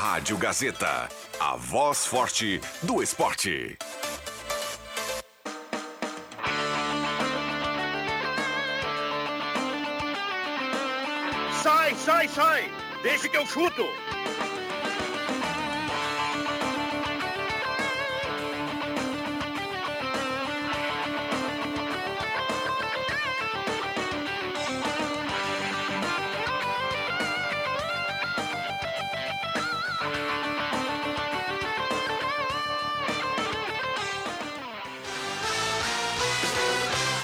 [0.00, 1.08] Rádio Gazeta,
[1.40, 3.76] a voz forte do esporte.
[11.60, 12.70] Sai, sai, sai!
[13.02, 14.07] Deixa que eu chuto!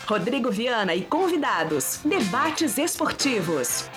[0.07, 2.01] Rodrigo Viana e convidados.
[2.05, 3.89] Debates esportivos.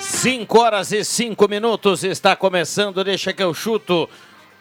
[0.00, 4.10] Cinco horas e cinco minutos está começando, deixa que eu chuto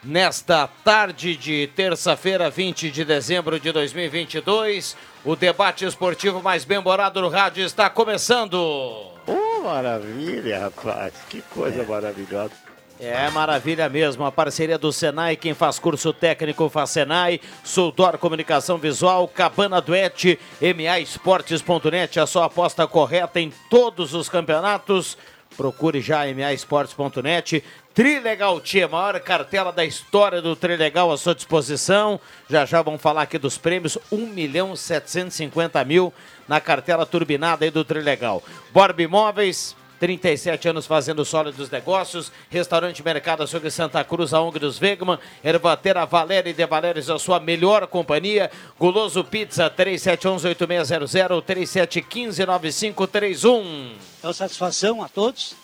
[0.03, 4.95] nesta tarde de terça-feira, 20 de dezembro de 2022.
[5.25, 8.55] O debate esportivo mais bem-bolado no rádio está começando.
[8.55, 11.13] Oh, maravilha, rapaz.
[11.29, 12.67] Que coisa maravilhosa.
[12.99, 18.79] É maravilha mesmo, a parceria do Senai, quem faz curso técnico faz Senai, Sultor Comunicação
[18.79, 25.15] Visual, Cabana Duete, MAEsportes.net, a sua aposta correta em todos os campeonatos.
[25.57, 27.63] Procure já maesportes.net.
[27.93, 32.19] Trilegal Tia, maior cartela da história do Trilegal à sua disposição.
[32.47, 36.13] Já já vamos falar aqui dos prêmios, 1 milhão 750 mil
[36.47, 38.43] na cartela turbinada aí do Trilegal.
[38.71, 42.31] Borb Imóveis, 37 anos fazendo sólidos negócios.
[42.49, 45.19] Restaurante Mercado Açougue Santa Cruz, a ONG dos Vegman.
[45.43, 48.49] Ervatera Valéria e De Valérios, a sua melhor companhia.
[48.79, 53.91] Guloso Pizza, 3711-8600, 3715-9531.
[54.23, 55.55] É uma satisfação a todos,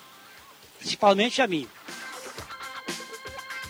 [0.79, 1.67] principalmente a mim.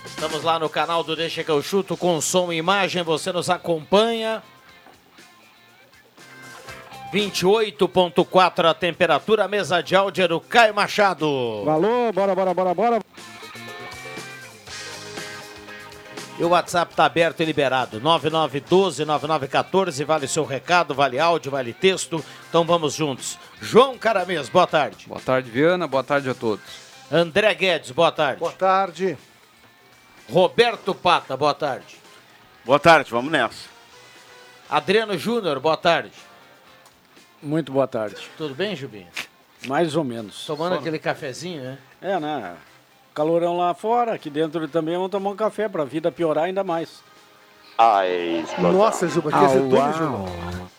[0.06, 3.04] Estamos lá no canal do Deixa que eu chuto com som e imagem.
[3.04, 4.42] Você nos acompanha.
[7.14, 11.28] 28.4 a temperatura, mesa de áudio do Caio Machado.
[11.68, 13.00] Alô, bora, bora, bora, bora.
[16.40, 18.02] E o WhatsApp está aberto e liberado.
[18.02, 20.04] 9912-9914.
[20.04, 22.26] Vale seu recado, vale áudio, vale texto.
[22.50, 23.38] Então vamos juntos.
[23.62, 25.06] João Caramês, boa tarde.
[25.08, 25.86] Boa tarde, Viana.
[25.86, 26.66] Boa tarde a todos.
[27.12, 28.40] André Guedes, boa tarde.
[28.40, 29.16] Boa tarde.
[30.32, 31.96] Roberto Pata, boa tarde.
[32.66, 33.70] Boa tarde, vamos nessa.
[34.68, 36.12] Adriano Júnior, boa tarde.
[37.44, 38.16] Muito boa tarde.
[38.38, 39.08] Tudo bem, Jubinho?
[39.68, 40.46] Mais ou menos.
[40.46, 41.78] Tomando aquele cafezinho, né?
[42.02, 42.56] É, né?
[43.14, 46.64] Calorão lá fora, aqui dentro também vamos tomar um café para a vida piorar ainda
[46.64, 47.04] mais.
[47.78, 50.70] Ai, Nossa, Juba, que azedume, Juba.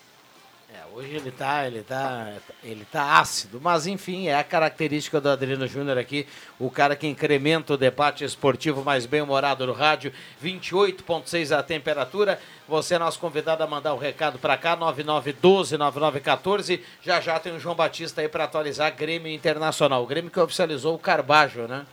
[0.97, 5.67] Hoje ele tá, ele tá, ele tá ácido, mas enfim, é a característica do Adriano
[5.67, 6.25] Júnior aqui,
[6.57, 12.39] o cara que incrementa o debate esportivo mais bem-humorado no rádio, 28.6 a temperatura.
[12.69, 16.81] Você é nosso convidado a mandar o recado para cá, 9912-9914.
[17.03, 20.01] Já já tem o João Batista aí para atualizar Grêmio Internacional.
[20.01, 21.85] O Grêmio que oficializou o Carbajo, né?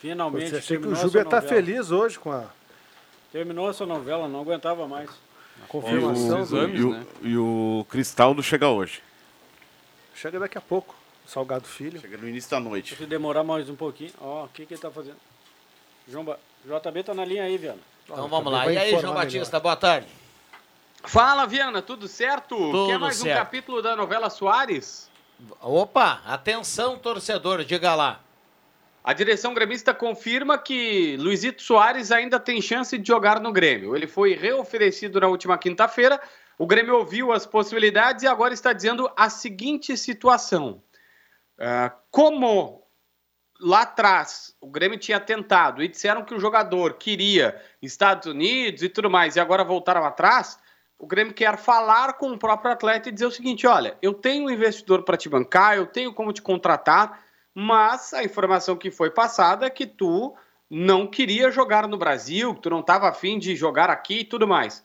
[0.00, 0.54] Finalmente.
[0.54, 1.42] Eu achei que o essa tá novela.
[1.42, 2.46] feliz hoje com a
[3.30, 5.08] Terminou essa novela, não aguentava mais.
[5.68, 6.40] Confirmação.
[6.42, 7.06] os do- exames, E o, né?
[7.22, 9.02] e o Cristaldo chega hoje.
[10.14, 10.94] Chega daqui a pouco.
[11.26, 12.00] Salgado Filho.
[12.00, 12.96] Chega no início da noite.
[12.96, 14.10] Se demorar mais um pouquinho.
[14.20, 15.16] Ó, o que, que ele tá fazendo?
[16.08, 16.38] João ba...
[16.64, 17.78] JB tá na linha aí, Viana.
[18.04, 18.70] Então vamos lá.
[18.70, 19.14] E aí, João melhor.
[19.24, 20.08] Batista, boa tarde.
[21.04, 22.56] Fala, Viana, tudo certo?
[22.56, 23.36] Tudo Quer mais certo.
[23.36, 25.08] um capítulo da novela Soares?
[25.62, 28.20] Opa, atenção, torcedor, diga lá.
[29.02, 33.96] A direção gremista confirma que Luizito Soares ainda tem chance de jogar no Grêmio.
[33.96, 36.20] Ele foi reoferecido na última quinta-feira.
[36.58, 40.82] O Grêmio ouviu as possibilidades e agora está dizendo a seguinte situação:
[41.58, 42.86] Ah, como
[43.58, 48.88] lá atrás o Grêmio tinha tentado e disseram que o jogador queria Estados Unidos e
[48.88, 50.58] tudo mais, e agora voltaram atrás,
[50.98, 54.44] o Grêmio quer falar com o próprio atleta e dizer o seguinte: olha, eu tenho
[54.44, 57.24] um investidor para te bancar, eu tenho como te contratar,
[57.54, 60.34] mas a informação que foi passada é que tu
[60.68, 64.46] não queria jogar no Brasil, que tu não estava afim de jogar aqui e tudo
[64.46, 64.84] mais.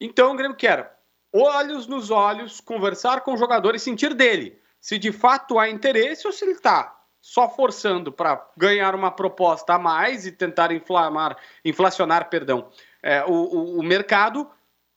[0.00, 0.98] Então o Grêmio quer
[1.32, 6.26] olhos nos olhos, conversar com o jogador e sentir dele se de fato há interesse
[6.26, 11.36] ou se ele está só forçando para ganhar uma proposta a mais e tentar inflamar,
[11.62, 12.70] inflacionar, perdão,
[13.02, 14.50] é, o, o- o mercado,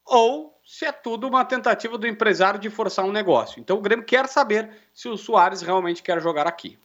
[0.06, 3.60] ou se é tudo uma tentativa do empresário de forçar um negócio.
[3.60, 6.80] Então o Grêmio quer saber se o Soares realmente quer jogar aqui.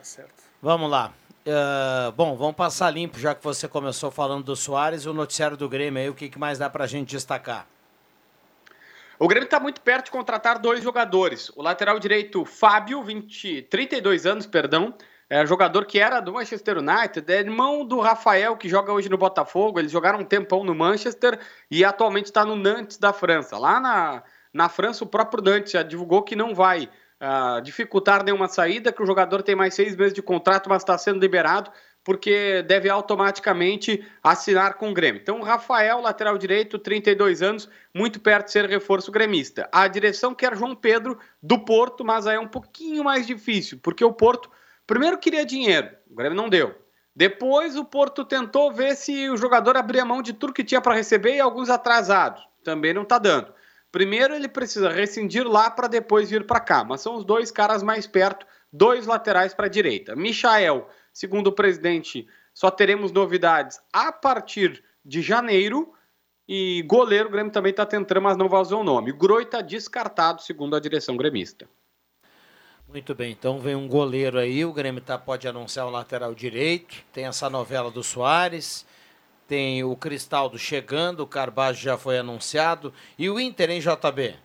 [0.00, 0.32] Tá certo.
[0.62, 1.12] Vamos lá.
[1.46, 5.68] Ah, bom, vamos passar limpo, já que você começou falando do Soares, o noticiário do
[5.68, 7.66] Grêmio aí, o que, que mais dá pra gente destacar?
[9.18, 11.50] O Grêmio está muito perto de contratar dois jogadores.
[11.54, 14.94] O lateral direito Fábio, 20, 32 anos, perdão,
[15.28, 19.18] é jogador que era do Manchester United, é irmão do Rafael, que joga hoje no
[19.18, 19.78] Botafogo.
[19.78, 21.38] Eles jogaram um tempão no Manchester
[21.70, 23.58] e atualmente está no Nantes da França.
[23.58, 26.88] Lá na, na França, o próprio Nantes já divulgou que não vai
[27.62, 31.20] dificultar nenhuma saída, que o jogador tem mais seis meses de contrato, mas está sendo
[31.20, 31.70] liberado
[32.02, 35.20] porque deve automaticamente assinar com o Grêmio.
[35.20, 39.68] Então, o Rafael, lateral direito, 32 anos, muito perto de ser reforço gremista.
[39.70, 44.04] A direção quer João Pedro do Porto, mas aí é um pouquinho mais difícil, porque
[44.04, 44.50] o Porto
[44.86, 46.74] primeiro queria dinheiro, o Grêmio não deu.
[47.14, 50.94] Depois o Porto tentou ver se o jogador abria mão de tudo que tinha para
[50.94, 52.42] receber e alguns atrasados.
[52.64, 53.52] Também não está dando.
[53.92, 57.82] Primeiro ele precisa rescindir lá para depois vir para cá, mas são os dois caras
[57.82, 60.14] mais perto, dois laterais para a direita.
[60.14, 65.92] Michael Segundo o presidente, só teremos novidades a partir de janeiro.
[66.48, 69.12] E goleiro, o Grêmio também está tentando, mas não usar o nome.
[69.12, 71.68] O Groi está descartado, segundo a direção gremista.
[72.88, 76.96] Muito bem, então vem um goleiro aí, o Grêmio tá, pode anunciar o lateral direito,
[77.12, 78.84] tem essa novela do Soares,
[79.50, 84.36] tem o Cristaldo chegando, o Carbajo já foi anunciado, e o Inter em JB?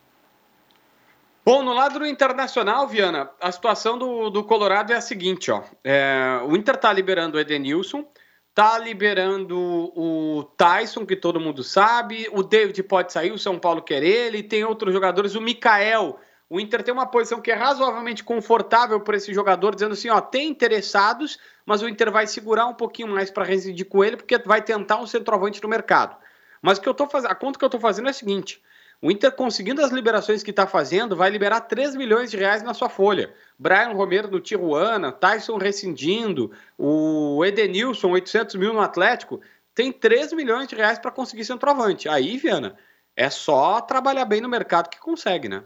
[1.46, 5.62] Bom, no lado do Internacional, Viana, a situação do, do Colorado é a seguinte, ó.
[5.84, 8.04] É, o Inter tá liberando o Edenilson,
[8.52, 9.56] tá liberando
[9.96, 14.42] o Tyson, que todo mundo sabe, o David pode sair, o São Paulo quer ele,
[14.42, 16.20] tem outros jogadores, o Mikael.
[16.48, 20.22] O Inter tem uma posição que é razoavelmente confortável para esse jogador, dizendo assim, ó,
[20.22, 24.38] tem interessados, mas o Inter vai segurar um pouquinho mais para residir com ele, porque
[24.38, 26.16] vai tentar um centroavante no mercado.
[26.62, 28.62] Mas o que eu tô fazendo, a conta que eu estou fazendo é a seguinte:
[29.02, 32.74] o Inter, conseguindo as liberações que está fazendo, vai liberar 3 milhões de reais na
[32.74, 33.34] sua folha.
[33.58, 39.42] Brian Romero no Tijuana, Tyson rescindindo, o Edenilson, 800 mil no Atlético.
[39.74, 42.08] Tem 3 milhões de reais para conseguir centroavante.
[42.08, 42.78] Aí, Viana,
[43.16, 45.64] é só trabalhar bem no mercado que consegue, né?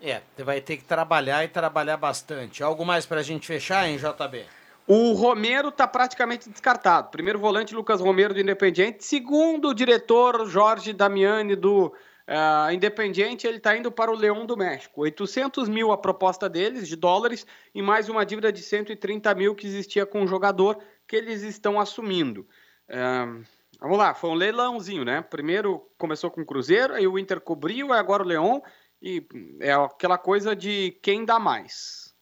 [0.00, 2.62] É, vai ter que trabalhar e trabalhar bastante.
[2.62, 4.44] Algo mais para a gente fechar, hein, JB?
[4.86, 7.10] O Romero está praticamente descartado.
[7.10, 9.04] Primeiro volante, Lucas Romero do Independiente.
[9.04, 14.56] Segundo o diretor, Jorge Damiani do uh, Independiente, ele está indo para o Leão do
[14.56, 15.02] México.
[15.02, 19.66] 800 mil a proposta deles, de dólares, e mais uma dívida de 130 mil que
[19.66, 22.46] existia com o jogador, que eles estão assumindo.
[22.88, 23.44] Uh,
[23.80, 25.20] vamos lá, foi um leilãozinho, né?
[25.22, 28.62] Primeiro começou com o Cruzeiro, aí o Inter cobriu, agora o Leão,
[29.00, 29.24] e
[29.60, 32.14] é aquela coisa de quem dá mais.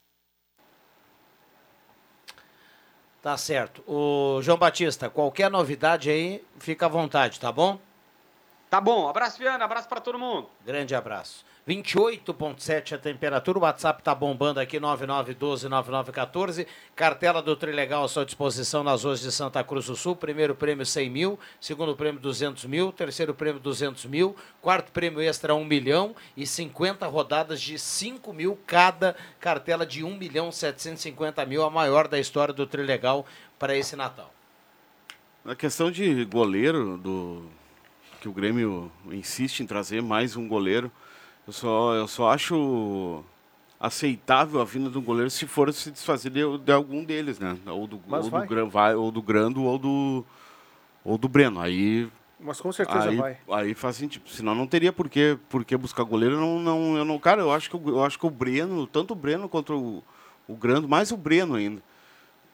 [3.23, 3.83] Tá certo.
[3.87, 7.81] O João Batista, qualquer novidade aí, fica à vontade, tá bom?
[8.77, 9.09] Tá bom.
[9.09, 9.65] Abraço, Viana.
[9.65, 10.51] Abraço para todo mundo.
[10.63, 11.47] Grande abraço.
[11.67, 13.59] 28,7 a temperatura.
[13.59, 16.67] O WhatsApp tá bombando aqui, 9912-9914.
[16.95, 20.15] Cartela do Trilegal à sua disposição nas ruas de Santa Cruz do Sul.
[20.15, 25.55] Primeiro prêmio 100 mil, segundo prêmio 200 mil, terceiro prêmio 200 mil, quarto prêmio extra
[25.55, 29.17] 1 milhão e 50 rodadas de 5 mil cada.
[29.41, 33.25] Cartela de 1 milhão 750 mil, a maior da história do Trilegal
[33.59, 34.31] para esse Natal.
[35.47, 37.49] A questão de goleiro, do
[38.27, 40.91] que o Grêmio insiste em trazer mais um goleiro
[41.47, 43.23] eu só, eu só acho
[43.79, 47.57] aceitável a vinda do goleiro se for se desfazer de, de algum deles, né?
[47.67, 50.25] Ou do, ou do, Gran, vai, ou do Grando ou do,
[51.05, 51.61] ou do Breno.
[51.61, 53.39] Aí mas com certeza aí, vai.
[53.49, 54.29] Aí faz sentido.
[54.29, 56.37] Senão não teria por que, por que buscar goleiro.
[56.37, 59.17] Não, não, eu não, cara, eu acho que eu acho que o Breno, tanto o
[59.17, 60.05] Breno quanto o,
[60.49, 61.81] o Grando, mais o Breno ainda,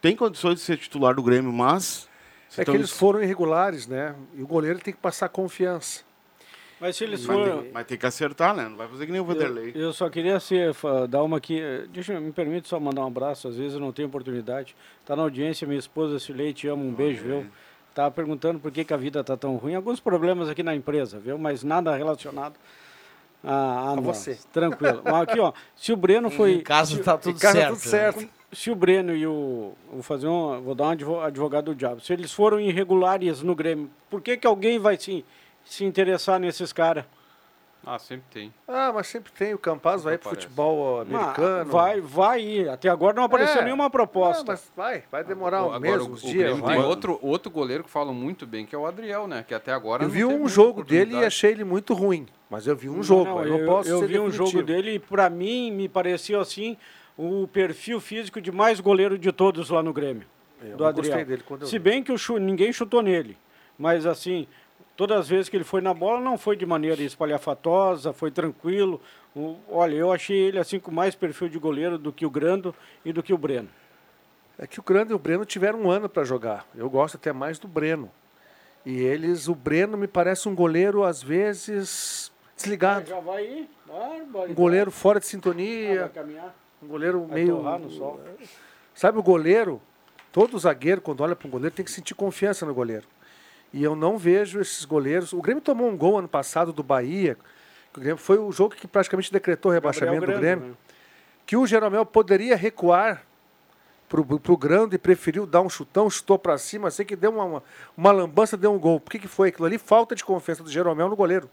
[0.03, 2.11] tem condições de ser titular do Grêmio, mas.
[2.57, 4.15] É que eles foram irregulares, né?
[4.35, 6.03] E o goleiro tem que passar confiança.
[6.83, 7.71] Mas se eles forem.
[7.73, 8.69] Mas tem que acertar, né?
[8.69, 9.71] Não vai fazer que nem o Vanderlei.
[9.73, 10.75] Eu, eu só queria ser,
[11.09, 11.61] dar uma aqui.
[11.93, 14.75] Deixa me permite só mandar um abraço, às vezes eu não tenho oportunidade.
[15.07, 17.47] Tá na audiência, minha esposa Silei, te amo, um beijo, viu?
[17.95, 19.77] Tá perguntando por que, que a vida tá tão ruim.
[19.77, 21.39] Alguns problemas aqui na empresa, viu?
[21.39, 22.55] Mas nada relacionado
[23.45, 24.39] a, a, a você.
[24.53, 25.03] Tranquilo.
[25.05, 25.53] aqui, ó.
[25.77, 26.55] Se o Breno foi.
[26.55, 27.75] Em casa se, tá tudo casa certo.
[27.75, 28.29] Tudo certo.
[28.53, 29.73] Se o Breno e o.
[29.91, 30.61] Vou fazer um.
[30.61, 32.01] Vou dar um advogado do diabo.
[32.01, 35.25] Se eles foram irregulares no Grêmio, por que, que alguém vai se,
[35.65, 37.05] se interessar nesses caras?
[37.85, 38.55] Ah, sempre tem.
[38.69, 39.55] Ah, mas sempre tem.
[39.55, 41.71] O Campaz vai para futebol americano.
[41.71, 42.69] Ah, vai, vai ir.
[42.69, 43.65] Até agora não apareceu é.
[43.65, 44.45] nenhuma proposta.
[44.47, 46.61] mas vai, vai demorar agora, um mês, o, uns dias.
[46.61, 49.45] Tem outro, outro goleiro que fala muito bem, que é o Adriel, né?
[49.47, 52.27] Que até agora Eu vi um jogo dele e achei ele muito ruim.
[52.49, 53.25] Mas eu vi um jogo.
[53.25, 54.45] Não, eu, eu, posso eu vi definitivo.
[54.45, 56.77] um jogo dele e para mim me pareceu assim
[57.17, 60.27] o perfil físico de mais goleiro de todos lá no Grêmio.
[60.63, 61.25] Eu do Adriel.
[61.25, 63.37] Dele Se bem que o, ninguém chutou nele.
[63.79, 64.47] Mas assim,
[64.97, 69.01] Todas as vezes que ele foi na bola, não foi de maneira espalhafatosa, foi tranquilo.
[69.35, 72.75] O, olha, eu achei ele assim com mais perfil de goleiro do que o Grando
[73.05, 73.69] e do que o Breno.
[74.59, 76.67] É que o Grando e o Breno tiveram um ano para jogar.
[76.75, 78.11] Eu gosto até mais do Breno.
[78.85, 83.09] E eles, o Breno me parece um goleiro, às vezes, desligado.
[83.09, 83.71] Já vai ir?
[84.49, 86.13] Um goleiro fora de sintonia.
[86.83, 87.63] Um goleiro meio.
[87.79, 88.21] No sol.
[88.95, 89.81] Sabe o goleiro?
[90.33, 93.07] Todo zagueiro, quando olha para um goleiro, tem que sentir confiança no goleiro.
[93.73, 95.33] E eu não vejo esses goleiros.
[95.33, 97.37] O Grêmio tomou um gol ano passado do Bahia.
[97.95, 100.69] O Grêmio foi o jogo que praticamente decretou o rebaixamento Grande, do Grêmio.
[100.69, 100.75] Né?
[101.47, 103.23] Que o Jeromel poderia recuar
[104.09, 107.45] para o grande e preferiu dar um chutão, chutou para cima, sei que deu uma,
[107.45, 107.63] uma,
[107.97, 109.01] uma, lambança, deu um gol.
[109.01, 109.79] Por que, que foi aquilo ali?
[109.79, 111.49] Falta de confiança do Jeromel no goleiro.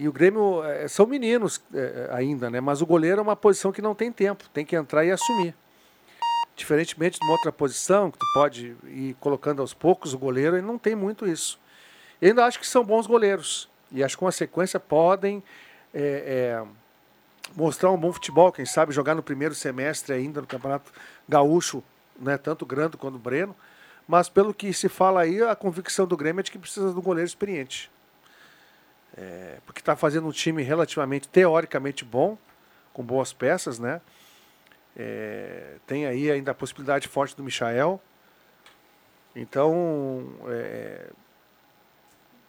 [0.00, 2.60] E o Grêmio é, são meninos é, ainda, né?
[2.60, 5.56] Mas o goleiro é uma posição que não tem tempo, tem que entrar e assumir.
[6.54, 10.64] Diferentemente de uma outra posição, que tu pode ir colocando aos poucos, o goleiro ele
[10.64, 11.58] não tem muito isso.
[12.22, 13.68] Eu ainda acho que são bons goleiros.
[13.90, 15.42] E acho que com a sequência podem
[15.92, 16.62] é,
[17.56, 20.92] mostrar um bom futebol, quem sabe jogar no primeiro semestre ainda no Campeonato
[21.28, 21.82] Gaúcho,
[22.16, 23.54] né, tanto o Grando quanto o Breno.
[24.06, 26.96] Mas pelo que se fala aí, a convicção do Grêmio é de que precisa de
[26.96, 27.90] um goleiro experiente.
[29.20, 32.38] É, porque está fazendo um time relativamente, teoricamente bom,
[32.92, 34.00] com boas peças, né?
[34.96, 38.00] É, tem aí ainda a possibilidade forte do Michael.
[39.34, 41.10] Então, é,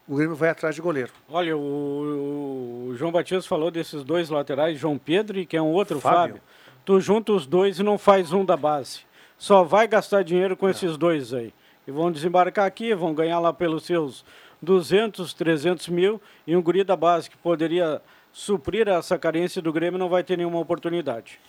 [0.08, 1.12] o Grêmio vai atrás de goleiro.
[1.28, 5.72] Olha, o, o, João Batista falou desses dois laterais, João Pedro e que é um
[5.72, 6.36] outro, Fábio.
[6.36, 6.42] Fábio.
[6.86, 9.02] Tu junta os dois e não faz um da base.
[9.38, 11.52] Só vai gastar dinheiro com esses dois aí.
[11.88, 14.24] E vão desembarcar aqui, vão ganhar lá pelos seus
[14.62, 16.22] 200, 300 mil.
[16.46, 18.02] E um guri da base que poderia
[18.32, 21.40] suprir essa carência do Grêmio não vai ter nenhuma oportunidade.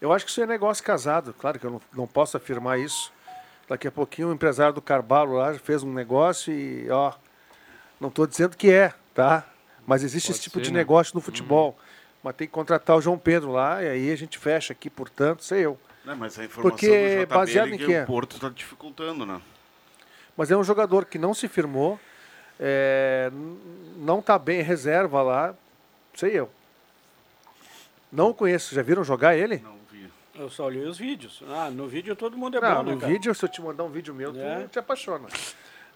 [0.00, 1.34] Eu acho que isso é negócio casado.
[1.34, 3.12] Claro que eu não, não posso afirmar isso.
[3.68, 7.12] Daqui a pouquinho o empresário do Carvalho lá fez um negócio e, ó,
[7.98, 9.46] não estou dizendo que é, tá?
[9.86, 10.78] Mas existe Pode esse tipo ser, de né?
[10.78, 11.70] negócio no futebol.
[11.78, 11.84] Hum.
[12.22, 15.44] Mas tem que contratar o João Pedro lá e aí a gente fecha aqui, portanto,
[15.44, 15.78] sei eu.
[16.04, 19.40] Não, mas a informação Porque do JB baseado em que o Porto está dificultando, né?
[20.36, 21.98] Mas é um jogador que não se firmou,
[22.58, 23.30] é,
[23.96, 25.54] não está bem reserva lá,
[26.14, 26.50] sei eu.
[28.12, 28.74] Não o conheço.
[28.74, 29.58] Já viram jogar ele?
[29.58, 30.08] Não vi.
[30.34, 31.42] Eu só olhei os vídeos.
[31.48, 33.12] Ah, no vídeo todo mundo é não, bom, né, no cara?
[33.12, 34.62] vídeo, se eu te mandar um vídeo meu, é.
[34.62, 35.28] tu te apaixona.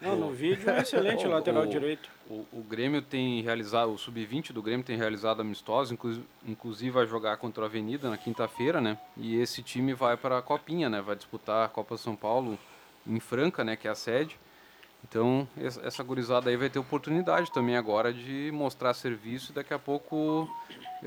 [0.00, 2.08] Não, no vídeo é excelente o, lateral o, direito.
[2.28, 7.06] O, o, Grêmio tem realizado, o Sub-20 do Grêmio tem realizado amistosos, inclu, inclusive vai
[7.06, 8.98] jogar contra a Avenida na quinta-feira, né?
[9.16, 11.00] E esse time vai para a Copinha, né?
[11.00, 12.58] Vai disputar a Copa São Paulo
[13.06, 13.76] em Franca, né?
[13.76, 14.38] Que é a sede.
[15.06, 15.48] Então,
[15.82, 20.48] essa gurizada aí vai ter oportunidade também agora de mostrar serviço e daqui a pouco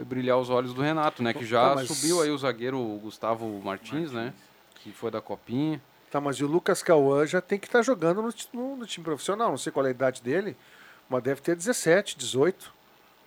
[0.07, 1.33] brilhar os olhos do Renato, né?
[1.33, 1.88] Que já tá, mas...
[1.88, 4.33] subiu aí o zagueiro Gustavo Martins, Martins, né?
[4.75, 5.79] Que foi da Copinha.
[6.10, 8.86] Tá, mas e o Lucas Cauã já tem que estar tá jogando no, no, no,
[8.86, 9.50] time profissional.
[9.50, 10.57] Não sei qual é a idade dele,
[11.07, 12.74] mas deve ter 17, 18.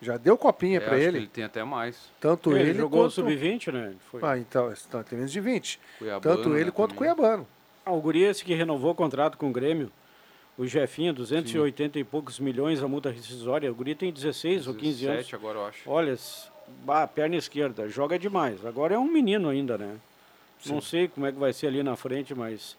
[0.02, 1.18] Já deu copinha é, para ele.
[1.18, 2.11] ele tem até mais.
[2.21, 3.12] Tanto ele, ele jogou quanto...
[3.12, 3.94] sub-20, né?
[4.11, 4.21] Foi.
[4.23, 5.80] Ah, então, então, tem menos de 20.
[5.99, 7.47] Cuiabano, Tanto ele né, quanto o Cuiabano.
[7.87, 9.90] Ah, o Guri esse que renovou o contrato com o Grêmio,
[10.56, 12.00] o Jefinho, 280 Sim.
[12.00, 13.70] e poucos milhões a multa rescisória.
[13.70, 15.34] O Guri tem 16 ou 15 anos.
[15.34, 15.90] agora, eu acho.
[15.90, 16.16] Olha,
[16.84, 18.64] bah, perna esquerda, joga demais.
[18.64, 19.99] Agora é um menino ainda, né?
[20.61, 20.73] Sim.
[20.73, 22.76] Não sei como é que vai ser ali na frente, mas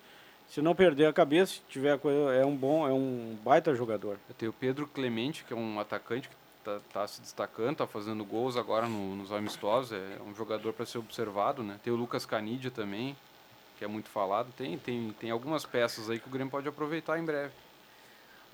[0.48, 4.18] se não perder a cabeça, tiver coisa, é um bom, é um baita jogador.
[4.38, 8.24] Tem o Pedro Clemente, que é um atacante que está tá se destacando, está fazendo
[8.24, 11.80] gols agora no, nos amistosos, é um jogador para ser observado, né?
[11.84, 13.16] Tem o Lucas Canidia também,
[13.78, 14.52] que é muito falado.
[14.58, 17.54] Tem, tem, tem algumas peças aí que o Grêmio pode aproveitar em breve.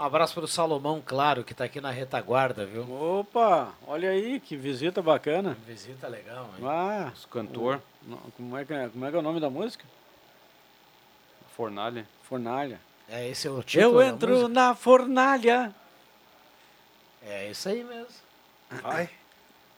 [0.01, 2.91] Um abraço para o Salomão, claro, que está aqui na retaguarda, viu?
[2.91, 5.55] Opa, olha aí, que visita bacana.
[5.67, 6.65] Visita legal, hein?
[6.67, 7.79] Ah, Os cantor.
[8.10, 9.86] O, como, é que é, como é que é o nome da música?
[11.55, 12.08] Fornalha.
[12.24, 12.81] Fornalha.
[13.08, 15.72] É, esse é o título Eu entro na fornalha.
[17.22, 18.08] É isso aí mesmo.
[18.81, 19.08] Vai.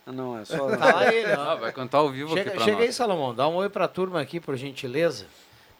[0.07, 0.69] Ah, não, é só.
[0.77, 1.51] Tá lá ele, ó.
[1.51, 2.85] Ah, vai cantar ao vivo chega, aqui pra Chega nós.
[2.85, 3.35] aí, Salomão.
[3.35, 5.25] Dá um oi pra turma aqui, por gentileza.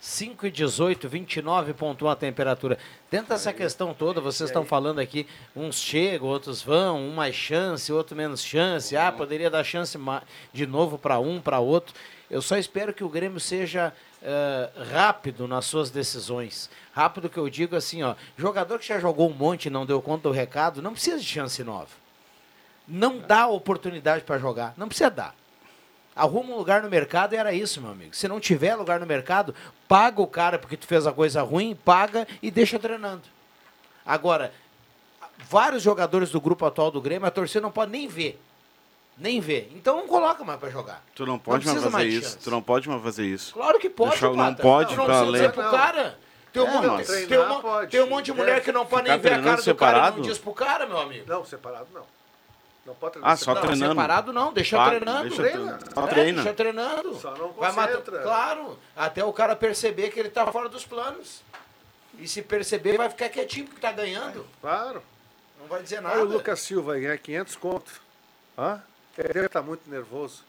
[0.04, 2.78] 5 e 18, 29.1 a temperatura.
[3.10, 7.90] Dentro dessa questão toda, vocês estão falando aqui, uns chegam, outros vão, um mais chance,
[7.90, 8.98] outro menos chance.
[8.98, 9.98] Ah, poderia dar chance
[10.52, 11.96] de novo para um, para outro.
[12.30, 16.70] Eu só espero que o Grêmio seja uh, rápido nas suas decisões.
[16.92, 20.02] Rápido que eu digo assim, ó, jogador que já jogou um monte e não deu
[20.02, 21.88] conta do recado, não precisa de chance nova.
[22.86, 25.43] Não dá oportunidade para jogar, não precisa dar.
[26.16, 28.16] Arruma um lugar no mercado e era isso, meu amigo.
[28.16, 29.56] Se não tiver lugar no mercado,
[29.88, 33.24] paga o cara porque tu fez a coisa ruim, paga e deixa treinando.
[34.06, 34.54] Agora,
[35.50, 38.40] vários jogadores do grupo atual do Grêmio, a torcida não pode nem ver.
[39.18, 39.72] Nem ver.
[39.76, 41.04] Então não coloca mais para jogar.
[41.16, 42.38] Tu não pode não mais fazer mais isso.
[42.44, 43.54] Tu não pode mais fazer isso.
[43.54, 45.52] Claro que pode, Deixa, Não pode não, pra ler.
[45.52, 46.18] pro cara.
[46.52, 49.18] Tem um, é, monte, tem, um, tem um monte de mulher que não pode nem
[49.18, 51.26] ver a cara do cara e não diz pro cara, meu amigo.
[51.28, 52.04] Não, separado não.
[52.86, 53.32] Não pode treinar.
[53.32, 53.92] Ah, só não, treinando.
[53.92, 55.30] separado não, deixa ah, treinando.
[55.30, 55.80] Deixa treina.
[55.94, 56.44] Só treina.
[56.44, 57.16] Deixa treinando.
[57.16, 61.42] Só não Vai matar, Claro, até o cara perceber que ele tá fora dos planos.
[62.20, 64.42] E se perceber, vai ficar quietinho porque tá ganhando.
[64.42, 65.04] É, claro.
[65.60, 66.16] Não vai dizer nada.
[66.16, 68.02] Olha o Lucas Silva ganhar 500 conto.
[68.58, 68.82] Hã?
[69.18, 70.44] Ele deve estar tá muito nervoso.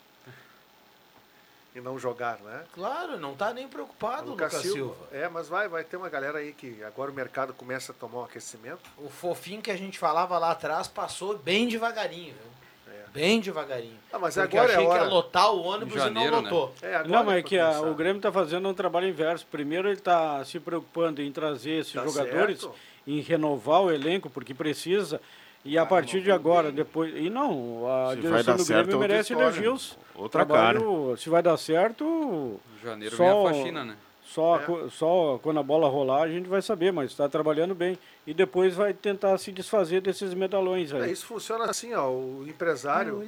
[1.75, 2.63] E não jogar, né?
[2.73, 4.95] Claro, não está nem preocupado, o Lucas, Lucas Silva.
[4.95, 5.09] Silva.
[5.11, 8.21] É, mas vai, vai ter uma galera aí que agora o mercado começa a tomar
[8.21, 8.79] um aquecimento.
[8.97, 12.95] O fofinho que a gente falava lá atrás passou bem devagarinho, viu?
[12.95, 13.03] É.
[13.13, 13.99] Bem devagarinho.
[14.13, 15.01] Ah, mas Porque agora achei é hora...
[15.01, 16.51] que ia lotar o ônibus janeiro, e não né?
[16.51, 16.75] lotou.
[16.81, 16.93] Né?
[16.93, 19.45] É, não, mas é que a, o Grêmio está fazendo um trabalho inverso.
[19.51, 22.75] Primeiro ele está se preocupando em trazer esses tá jogadores, certo.
[23.05, 25.21] em renovar o elenco, porque precisa.
[25.65, 27.15] E a partir de agora, depois.
[27.17, 29.99] E não, a se direção do Grêmio merece elogios.
[30.15, 31.17] Outra trabalho, cara.
[31.17, 32.61] Se vai dar certo.
[32.83, 33.97] Janeiro só, vem a faxina, né?
[34.27, 34.91] Só, é.
[34.91, 37.99] só quando a bola rolar a gente vai saber, mas está trabalhando bem.
[38.27, 41.09] E depois vai tentar se desfazer desses medalhões aí.
[41.09, 42.11] É, isso funciona assim, ó.
[42.11, 43.23] O empresário.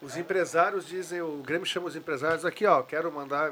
[0.00, 3.50] Os empresários dizem, o Grêmio chama os empresários aqui, ó, quero mandar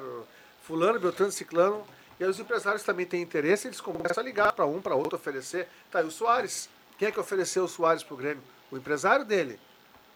[0.63, 1.83] fulano, Beltrano, Ciclano.
[2.21, 5.17] E aí os empresários também têm interesse, eles começam a ligar para um, para outro,
[5.17, 5.69] oferecer.
[5.91, 6.69] Tá aí o Soares.
[6.99, 8.43] Quem é que ofereceu o Soares para o Grêmio?
[8.71, 9.59] O empresário dele.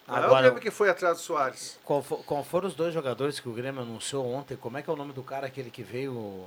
[0.09, 1.79] Não Agora, é o Grêmio que foi atrás do Soares.
[1.85, 4.57] Qual, for, qual foram os dois jogadores que o Grêmio anunciou ontem?
[4.57, 6.47] Como é que é o nome do cara, aquele que veio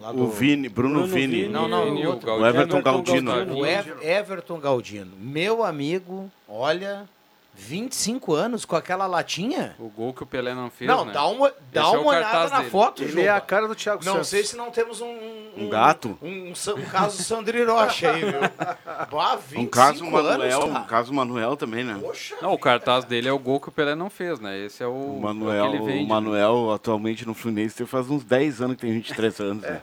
[0.00, 0.22] lá do...
[0.22, 1.42] O Vini, Bruno, Bruno Vini.
[1.42, 1.48] Vini.
[1.48, 3.30] Não, não, o, outro, o Everton, Galdino.
[3.30, 3.58] Galdino.
[3.58, 5.16] O Everton Galdino.
[5.16, 7.08] Meu amigo, olha,
[7.54, 9.76] 25 anos com aquela latinha?
[9.78, 11.12] O gol que o Pelé não fez, Não, né?
[11.12, 12.70] dá uma, dá é uma olhada na dele.
[12.70, 14.28] foto, Ele é a cara do Thiago Não Santos.
[14.28, 15.06] sei se não temos um...
[15.06, 16.18] Um, um gato?
[16.22, 18.40] Um, um, um caso do Sandri Rocha aí, viu?
[19.12, 21.98] Bah, um caso Manuel, anos, um caso Manuel também, né?
[22.00, 24.58] Poxa não, o cartaz dele é o gol que o Pelé não fez, né?
[24.58, 26.74] Esse é o, o Manuel, o, vende, o Manuel né?
[26.74, 29.70] atualmente no Fluminense faz uns 10 anos que tem 23 anos, é.
[29.72, 29.82] né?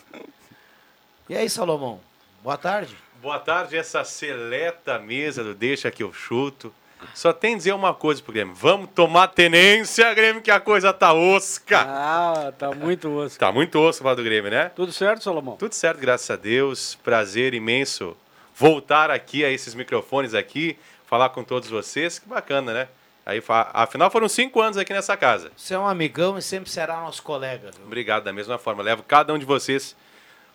[1.29, 2.00] E aí, Salomão?
[2.43, 2.97] Boa tarde.
[3.23, 6.75] Boa tarde, essa seleta mesa do Deixa que eu chuto.
[7.14, 8.52] Só tem dizer uma coisa pro Grêmio.
[8.52, 11.83] Vamos tomar tenência, Grêmio, que a coisa tá osca.
[11.87, 13.38] Ah, tá muito osca.
[13.38, 14.73] Tá muito osca lá do Grêmio, né?
[14.75, 15.57] Tudo certo, Salomão?
[15.57, 16.97] Tudo certo, graças a Deus.
[16.97, 18.17] Prazer imenso
[18.57, 20.76] voltar aqui a esses microfones aqui,
[21.07, 22.19] falar com todos vocês.
[22.19, 22.88] Que bacana, né?
[23.25, 23.41] Aí,
[23.73, 25.52] afinal, foram cinco anos aqui nessa casa.
[25.57, 27.71] Você é um amigão e sempre será nosso colega.
[27.71, 27.87] Viu?
[27.87, 28.83] Obrigado, da mesma forma.
[28.83, 29.95] Levo cada um de vocês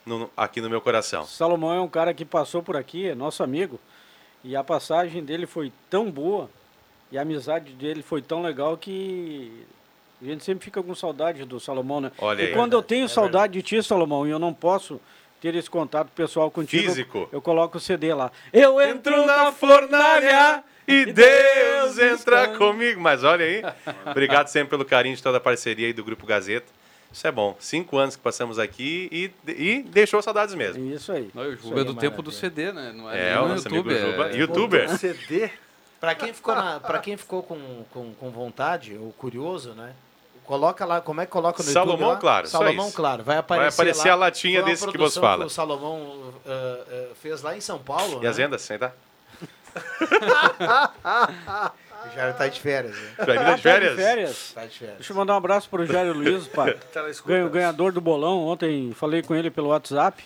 [0.07, 1.25] no, aqui no meu coração.
[1.25, 3.79] Salomão é um cara que passou por aqui, é nosso amigo.
[4.43, 6.49] E a passagem dele foi tão boa
[7.11, 9.65] e a amizade dele foi tão legal que
[10.21, 12.11] a gente sempre fica com saudade do Salomão, né?
[12.17, 13.77] Olha e aí, quando eu tenho é saudade verdade.
[13.77, 14.99] de ti, Salomão, e eu não posso
[15.41, 17.17] ter esse contato pessoal contigo, Físico.
[17.17, 18.31] Eu, eu coloco o CD lá.
[18.51, 22.99] Eu entro na fornalha e Deus entra comigo.
[22.99, 23.61] Mas olha aí,
[24.09, 26.76] obrigado sempre pelo carinho de toda a parceria aí do Grupo Gazeta.
[27.11, 27.55] Isso é bom.
[27.59, 30.93] Cinco anos que passamos aqui e, e deixou saudades mesmo.
[30.93, 31.29] Isso aí.
[31.33, 32.93] Não, o Juba é do tempo do CD, né?
[32.95, 34.29] Não é, é o nosso YouTube, amigo Juba.
[34.29, 34.37] É...
[34.37, 34.97] Youtuber.
[34.97, 35.49] CD?
[35.99, 39.93] Para quem ficou, na, pra quem ficou com, com, com vontade, ou curioso, né?
[40.45, 42.13] Coloca lá, como é que coloca no Salomão YouTube?
[42.13, 42.19] Lá?
[42.19, 42.47] Claro.
[42.47, 43.23] Salomão Claro.
[43.23, 44.13] Vai aparecer, vai aparecer lá.
[44.13, 45.41] a latinha desse que você fala.
[45.41, 48.19] Que o Salomão uh, uh, fez lá em São Paulo.
[48.19, 48.29] E né?
[48.29, 48.93] as vendas, senta.
[52.15, 52.95] Jairo tá de férias.
[52.95, 53.11] Né?
[53.17, 53.45] Tá de férias?
[53.45, 53.61] Tá de
[53.95, 54.51] férias.
[54.53, 54.97] Tá de férias.
[54.97, 56.65] Deixa eu mandar um abraço pro Jairo Luiz, pá.
[56.93, 58.45] Tá Ganho, ganhador do bolão.
[58.45, 60.23] Ontem falei com ele pelo WhatsApp.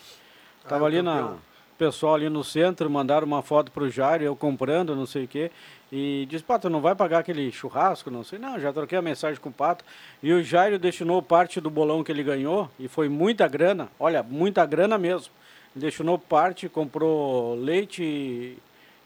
[0.67, 1.35] Tava ah, ali na
[1.81, 5.49] pessoal ali no centro, mandaram uma foto pro Jairo, eu comprando, não sei o quê.
[5.91, 8.11] E disse, Pato, não vai pagar aquele churrasco?
[8.11, 8.37] Não sei.
[8.37, 9.83] Não, já troquei a mensagem com o Pato.
[10.21, 14.21] E o Jairo destinou parte do bolão que ele ganhou, e foi muita grana, olha,
[14.21, 15.33] muita grana mesmo.
[15.75, 18.55] Destinou parte, comprou leite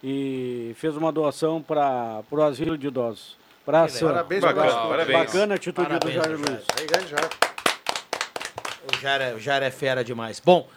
[0.07, 3.35] e fez uma doação para o asilo de idosos.
[3.65, 5.17] Pra parabéns, bacana, parabéns.
[5.17, 6.63] Bacana a atitude parabéns, do Jair Luiz.
[8.93, 10.39] O Jair, é, o Jair é fera demais.
[10.39, 10.69] Bom,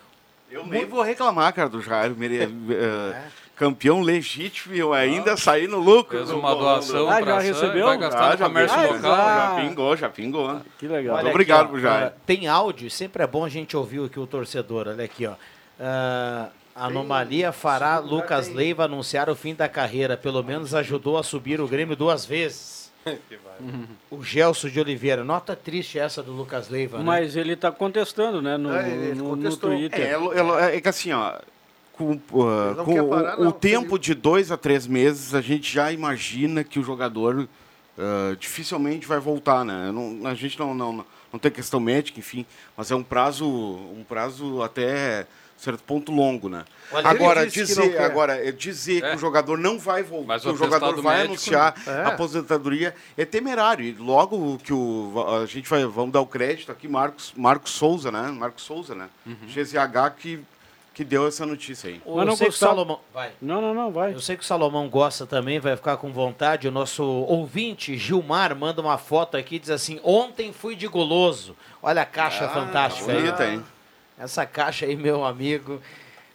[0.51, 2.17] eu nem vou reclamar, cara, do Jair.
[2.17, 2.47] Mere...
[2.47, 3.15] uh,
[3.55, 6.17] campeão legítimo e eu ainda ah, saí no lucro.
[6.17, 7.87] Fez uma doação ah, já recebeu?
[7.87, 9.17] Vai gastar ah, no comércio já, local.
[9.17, 10.61] Já pingou, já pingou.
[10.79, 11.17] Que legal.
[11.17, 12.13] Muito obrigado aqui, pro Jair.
[12.25, 14.89] tem áudio, sempre é bom a gente ouvir aqui o torcedor.
[14.89, 15.33] Olha aqui, ó.
[15.33, 20.17] Uh, Anomalia fará Lucas Leiva anunciar o fim da carreira.
[20.17, 22.93] Pelo menos ajudou a subir o Grêmio duas vezes.
[24.11, 25.25] o Gelson de Oliveira.
[25.25, 26.99] Nota triste essa do Lucas Leiva.
[26.99, 27.05] Né?
[27.05, 28.57] Mas ele está contestando, né?
[28.57, 30.01] No, é, no, no Twitter.
[30.01, 31.39] É, é, é, que assim, ó.
[31.93, 34.03] Com, uh, com parar, o, não, o tempo ele...
[34.03, 39.19] de dois a três meses, a gente já imagina que o jogador uh, dificilmente vai
[39.19, 39.91] voltar, né?
[39.91, 44.05] Não, a gente não, não, não tem questão médica, enfim, mas é um prazo, um
[44.09, 45.27] prazo até
[45.59, 46.65] certo ponto longo, né?
[47.05, 49.11] agora dizer, agora dizer é.
[49.11, 51.91] que o jogador não vai voltar, que o jogador vai médico, anunciar é.
[51.91, 53.85] a aposentadoria é temerário.
[53.85, 58.11] E logo que o a gente vai vamos dar o crédito aqui Marcos Marcos Souza,
[58.11, 58.23] né?
[58.31, 59.09] Marcos Souza, né?
[59.27, 59.37] Uhum.
[59.47, 60.41] GZH que
[60.99, 62.03] que deu essa notícia aí.
[62.05, 62.99] Eu não sei que o Salomão.
[63.15, 63.31] Vai.
[63.41, 64.13] Não, não, não, vai.
[64.13, 66.67] Eu sei que o Salomão gosta também, vai ficar com vontade.
[66.67, 71.55] O nosso ouvinte, Gilmar, manda uma foto aqui diz assim: Ontem fui de goloso.
[71.81, 73.55] Olha a caixa ah, fantástica bonita, aí.
[73.55, 73.65] hein?
[74.19, 75.81] Essa caixa aí, meu amigo.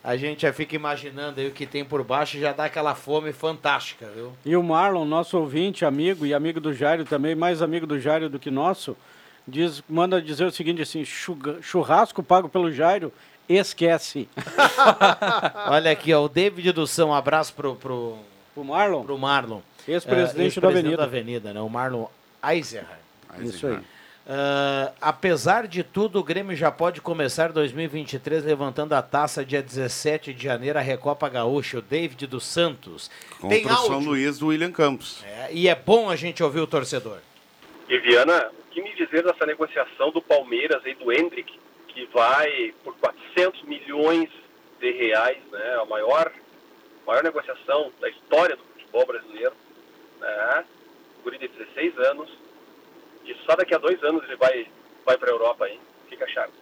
[0.04, 2.96] a gente já fica imaginando aí o que tem por baixo e já dá aquela
[2.96, 4.34] fome fantástica, viu?
[4.46, 8.30] E o Marlon, nosso ouvinte, amigo e amigo do Jairo também, mais amigo do Jairo
[8.30, 8.98] do que nosso,
[9.48, 13.14] diz, manda dizer o seguinte assim, churrasco pago pelo Jairo,
[13.48, 14.28] esquece.
[15.68, 18.18] Olha aqui, ó, o David do São, um abraço pro, pro,
[18.54, 19.04] pro Marlon.
[19.04, 19.60] Pro Marlon.
[19.88, 20.98] Ex-presidente uh, ex da Avenida.
[20.98, 21.62] da Avenida, né?
[21.62, 22.06] O Marlon
[22.42, 22.88] Eisenheim.
[23.42, 23.80] Isso aí.
[24.26, 30.34] Uh, apesar de tudo, o Grêmio já pode começar 2023 levantando a taça dia 17
[30.34, 33.12] de janeiro, a Recopa Gaúcha, o David dos Santos.
[33.42, 35.24] Contra Tem o São Luís do William Campos.
[35.26, 37.18] É, e é bom a gente ouvir o torcedor.
[37.90, 41.60] E Viana, o que me dizer dessa negociação do Palmeiras e do Hendrick,
[41.90, 44.30] que vai por 400 milhões
[44.80, 46.32] de reais, né, a maior,
[47.06, 49.54] maior negociação da história do futebol brasileiro,
[50.22, 50.66] né,
[51.20, 52.43] o guri de 16 anos,
[53.26, 54.68] e só daqui a dois anos ele vai,
[55.06, 55.80] vai para a Europa aí.
[56.10, 56.54] Fica chato.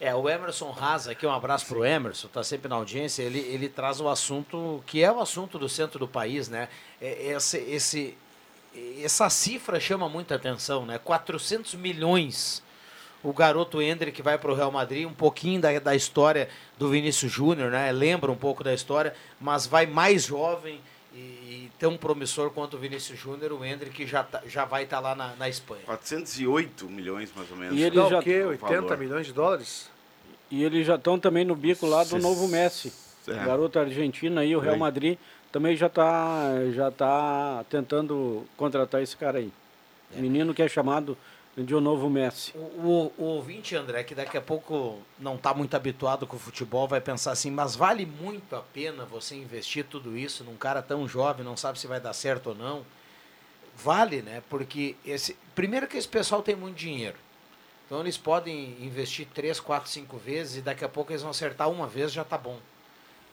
[0.00, 3.40] É, o Emerson Raza, aqui um abraço para o Emerson, está sempre na audiência, ele,
[3.40, 6.70] ele traz o assunto, que é o assunto do centro do país, né?
[7.00, 8.18] É, esse, esse,
[9.04, 10.98] essa cifra chama muita atenção, né?
[10.98, 12.62] 400 milhões
[13.22, 17.30] o garoto Hendrick vai para o Real Madrid, um pouquinho da, da história do Vinícius
[17.30, 17.92] Júnior, né?
[17.92, 20.80] Lembra um pouco da história, mas vai mais jovem,
[21.12, 25.08] e tão promissor quanto o Vinícius Júnior, o Hendrick já, tá, já vai estar tá
[25.08, 25.82] lá na, na Espanha.
[25.84, 27.76] 408 milhões, mais ou menos.
[27.76, 28.44] E eles já o quê?
[28.44, 28.98] 80 valor.
[28.98, 29.90] milhões de dólares?
[30.50, 32.92] E eles já estão também no bico lá do novo Messi.
[33.26, 33.44] É.
[33.44, 35.18] Garoto argentino aí, o Real Madrid
[35.52, 39.52] também já está já tá tentando contratar esse cara aí.
[40.16, 40.20] É.
[40.20, 41.16] Menino que é chamado
[41.56, 42.52] de um novo Messi.
[42.54, 46.38] O, o, o, ouvinte, André, que daqui a pouco não está muito habituado com o
[46.38, 50.80] futebol, vai pensar assim, mas vale muito a pena você investir tudo isso num cara
[50.80, 52.84] tão jovem, não sabe se vai dar certo ou não?
[53.76, 54.42] Vale, né?
[54.48, 57.16] Porque esse, primeiro que esse pessoal tem muito dinheiro.
[57.86, 61.68] Então eles podem investir três, quatro, cinco vezes e daqui a pouco eles vão acertar
[61.68, 62.58] uma vez já tá bom.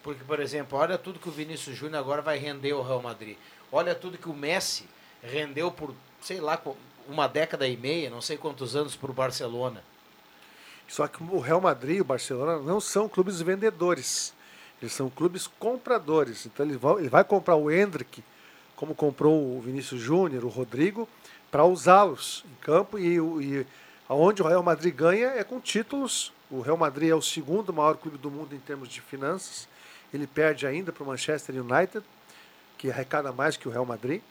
[0.01, 3.37] Porque, por exemplo, olha tudo que o Vinícius Júnior agora vai render ao Real Madrid.
[3.71, 4.85] Olha tudo que o Messi
[5.21, 6.59] rendeu por, sei lá,
[7.07, 9.83] uma década e meia, não sei quantos anos, para o Barcelona.
[10.87, 14.33] Só que o Real Madrid e o Barcelona não são clubes vendedores.
[14.81, 16.45] Eles são clubes compradores.
[16.45, 18.23] Então ele vai, ele vai comprar o Hendrick,
[18.75, 21.07] como comprou o Vinícius Júnior, o Rodrigo,
[21.51, 22.97] para usá-los em campo.
[22.97, 23.67] E, e
[24.07, 26.31] aonde o Real Madrid ganha é com títulos.
[26.49, 29.67] O Real Madrid é o segundo maior clube do mundo em termos de finanças.
[30.13, 32.05] Ele perde ainda para o Manchester United,
[32.77, 34.21] que arrecada mais que o Real Madrid.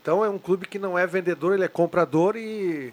[0.00, 2.92] Então é um clube que não é vendedor, ele é comprador e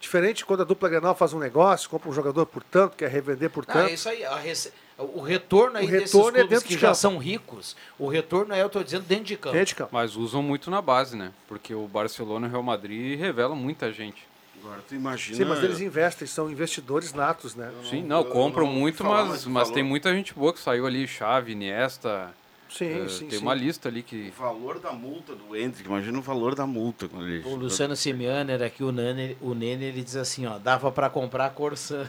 [0.00, 3.48] diferente quando a dupla Grenal faz um negócio, compra um jogador por tanto, quer revender
[3.50, 3.86] por ah, tanto.
[3.86, 4.72] Ah, isso aí, rece...
[4.98, 8.62] o retorno aí o retorno desses é clubes que já são ricos, o retorno é,
[8.62, 9.54] eu estou dizendo, dentro de campo.
[9.54, 9.90] Dentro de campo.
[9.92, 11.32] Mas usam muito na base, né?
[11.46, 14.26] Porque o Barcelona e o Real Madrid revelam muita gente.
[14.62, 15.36] Agora tu imagina.
[15.36, 17.72] Sim, mas eles investem, são investidores natos, né?
[17.88, 21.52] Sim, não, compram não muito, mas, mas tem muita gente boa que saiu ali, Chave,
[21.52, 22.32] Iniesta,
[22.72, 23.44] Sim, uh, sim, Tem sim.
[23.44, 24.32] uma lista ali que.
[24.36, 27.06] O valor da multa do Hendrick, imagina o valor da multa.
[27.06, 27.46] Quando ele...
[27.46, 31.46] O Luciano Simianer aqui, o Nene, o Nene, ele diz assim, ó, dava para comprar
[31.46, 32.08] a Corsã.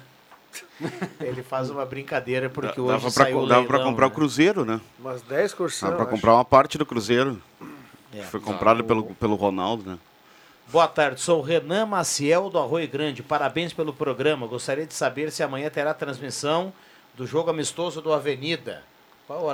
[1.19, 4.11] ele faz uma brincadeira porque hoje dava pra, saiu Dava para comprar né?
[4.11, 4.79] o Cruzeiro, né?
[4.99, 5.87] Umas 10 Corsã.
[5.87, 7.41] Dava para comprar uma parte do Cruzeiro.
[8.13, 8.21] É.
[8.21, 8.83] Foi comprado o...
[8.83, 9.97] pelo, pelo Ronaldo, né?
[10.71, 13.21] Boa tarde, sou o Renan Maciel do Arroio Grande.
[13.21, 14.47] Parabéns pelo programa.
[14.47, 16.71] Gostaria de saber se amanhã terá transmissão
[17.15, 18.83] do jogo amistoso do Avenida.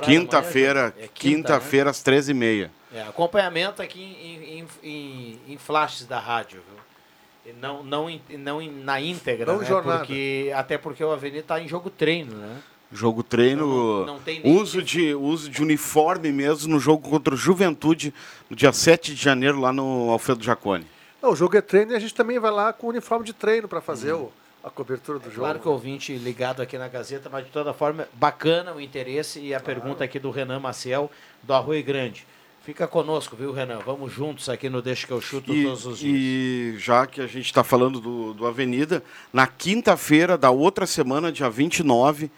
[0.02, 1.90] Quinta-feira, é quinta-feira né?
[1.90, 2.70] às 13h30.
[2.92, 7.54] É, acompanhamento aqui em, em, em, em, flashes da rádio, viu?
[7.60, 9.82] Não, não, não na íntegra, não né?
[9.82, 12.60] Porque, até porque o Avenida está em jogo treino, né?
[12.92, 18.12] Jogo treino, não, não uso, de, uso de uniforme mesmo no jogo contra o Juventude,
[18.48, 20.84] no dia 7 de janeiro, lá no Alfredo Jacone.
[21.22, 23.32] Não, o jogo é treino e a gente também vai lá com o uniforme de
[23.32, 24.24] treino para fazer uhum.
[24.24, 25.40] o a cobertura do é jogo.
[25.40, 29.40] Claro que o ouvinte ligado aqui na Gazeta, mas de toda forma, bacana o interesse
[29.40, 29.80] e a claro.
[29.80, 31.10] pergunta aqui do Renan Maciel,
[31.42, 32.26] do Arroio Grande.
[32.62, 33.78] Fica conosco, viu, Renan?
[33.78, 36.14] Vamos juntos aqui no Deixa que eu chuto e, todos os dias.
[36.14, 41.32] E já que a gente está falando do, do Avenida, na quinta-feira da outra semana,
[41.32, 42.30] dia 29,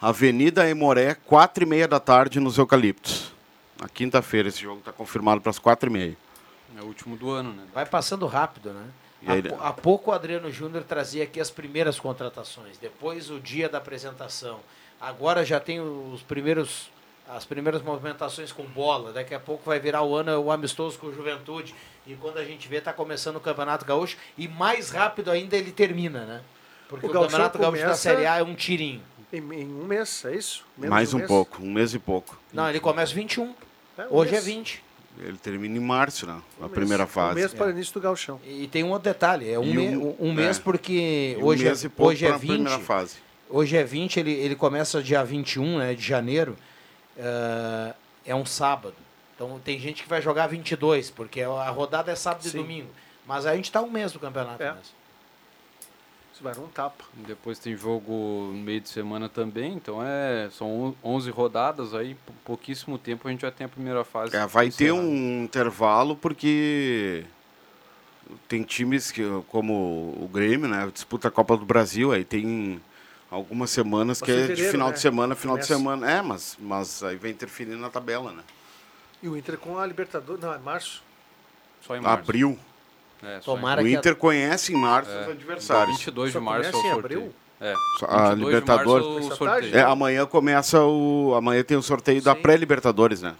[0.00, 3.32] Avenida Emoré, quatro e meia da tarde nos Eucaliptos.
[3.78, 6.16] Na quinta-feira, esse jogo está confirmado para as quatro e meia.
[6.76, 7.64] É o último do ano, né?
[7.74, 8.84] Vai passando rápido, né?
[9.26, 13.78] Há, há, pouco o Adriano Júnior trazia aqui as primeiras contratações, depois o dia da
[13.78, 14.60] apresentação.
[15.00, 16.88] Agora já tem os primeiros
[17.28, 19.12] as primeiras movimentações com bola.
[19.12, 21.74] Daqui a pouco vai virar o ano o amistoso com o Juventude.
[22.06, 24.16] E quando a gente vê, está começando o Campeonato Gaúcho.
[24.36, 26.40] E mais rápido ainda ele termina, né?
[26.88, 29.02] Porque o, o Campeonato Gaúcho da Série A é um tirinho.
[29.30, 30.64] Em, em um mês, é isso?
[30.74, 32.40] Menos mais um, um pouco, um mês e pouco.
[32.50, 33.54] Não, ele começa 21.
[33.98, 34.44] É, um Hoje é mês.
[34.44, 34.84] é 20.
[35.20, 36.40] Ele termina em março, né?
[36.60, 37.32] Um a mês, primeira fase.
[37.32, 38.40] Um mês para o início do galchão.
[38.46, 41.84] E tem um outro detalhe, é um, um, um mês é, porque um hoje, mês
[41.84, 42.80] é, hoje é 20.
[42.80, 43.16] Fase.
[43.50, 46.56] Hoje é 20, ele, ele começa dia 21 né, de janeiro.
[47.16, 48.94] Uh, é um sábado.
[49.34, 52.50] Então tem gente que vai jogar 22, porque a rodada é sábado Sim.
[52.58, 52.88] e domingo.
[53.26, 54.72] Mas a gente está um mês do campeonato é.
[54.72, 54.97] mesmo.
[56.38, 57.04] Isso vai um tapa.
[57.26, 58.12] Depois tem jogo
[58.52, 63.40] no meio de semana também, então é são 11 rodadas aí, pouquíssimo tempo a gente
[63.40, 64.36] já tem a primeira fase.
[64.36, 67.24] É, vai ter um intervalo porque
[68.46, 72.80] tem times que como o Grêmio, né, disputa a Copa do Brasil, aí tem
[73.28, 74.94] algumas semanas mas que é de final né?
[74.94, 75.74] de semana, final Começa.
[75.74, 76.08] de semana.
[76.08, 78.44] É, mas mas aí vai interferir na tabela, né?
[79.20, 81.02] E o Inter com a Libertadores, não, é março.
[81.80, 82.22] Só em março.
[82.22, 82.56] Abril.
[83.22, 84.14] É, Tomara o Inter a...
[84.14, 85.96] conhece em março é, os adversários.
[85.98, 87.34] 22 de março é o sorteio.
[87.60, 87.74] É.
[88.06, 89.28] A Libertadores.
[89.72, 91.34] É, amanhã começa o.
[91.34, 92.24] Amanhã tem o sorteio Sim.
[92.24, 93.34] da pré-Libertadores, né?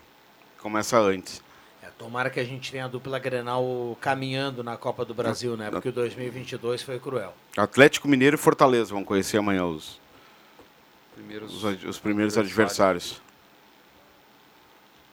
[0.61, 1.41] Começa antes.
[1.81, 5.71] É, tomara que a gente tenha a dupla Grenal caminhando na Copa do Brasil, né?
[5.71, 7.33] Porque o 2022 foi cruel.
[7.57, 10.01] Atlético Mineiro e Fortaleza vão conhecer amanhã os,
[11.15, 13.23] primeiros, os, os primeiros adversários.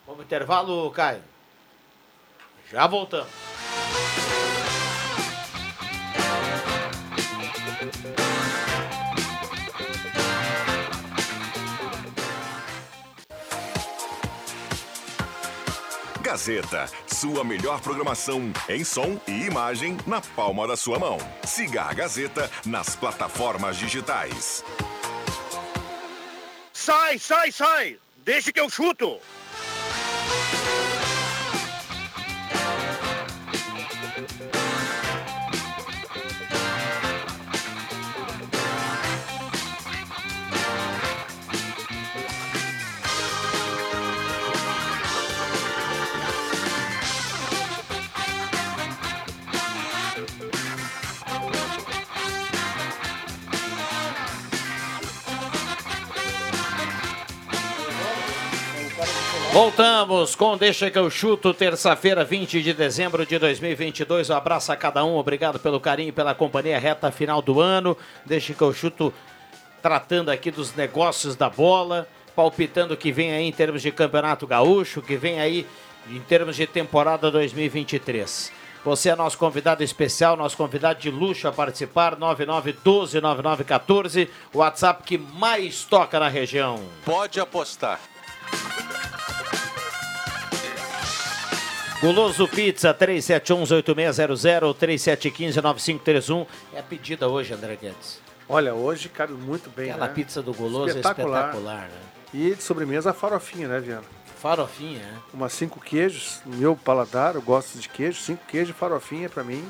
[0.07, 1.21] Vamos intervalo, Caio.
[2.71, 3.29] Já voltamos.
[16.35, 21.17] Gazeta, sua melhor programação em som e imagem na palma da sua mão.
[21.45, 24.61] Siga a Gazeta nas plataformas digitais.
[26.73, 27.97] Sai, sai, sai!
[28.25, 29.17] Deixa que eu chuto!
[59.55, 64.29] Voltamos com Deixa que eu chuto, terça-feira, 20 de dezembro de 2022.
[64.29, 67.97] Um abraço a cada um, obrigado pelo carinho pela companhia reta final do ano.
[68.25, 69.13] Deixa que eu chuto,
[69.81, 74.45] tratando aqui dos negócios da bola, palpitando o que vem aí em termos de campeonato
[74.45, 75.65] gaúcho, que vem aí
[76.09, 78.51] em termos de temporada 2023.
[78.83, 85.17] Você é nosso convidado especial, nosso convidado de luxo a participar, 9912-9914, o WhatsApp que
[85.17, 86.83] mais toca na região.
[87.05, 88.01] Pode apostar.
[92.05, 96.45] Guloso Pizza 3711-8600, 3715-9531.
[96.71, 98.21] É a pedida hoje, André Guedes.
[98.47, 99.89] Olha, hoje cabe muito bem.
[99.89, 100.13] Aquela né?
[100.13, 101.45] pizza do Guloso espetacular.
[101.45, 101.97] é espetacular, né?
[102.31, 104.03] E de sobremesa a farofinha, né, Viana?
[104.39, 105.13] Farofinha, é.
[105.33, 109.65] Umas cinco queijos, no meu paladar, eu gosto de queijo, cinco queijos, farofinha pra mim.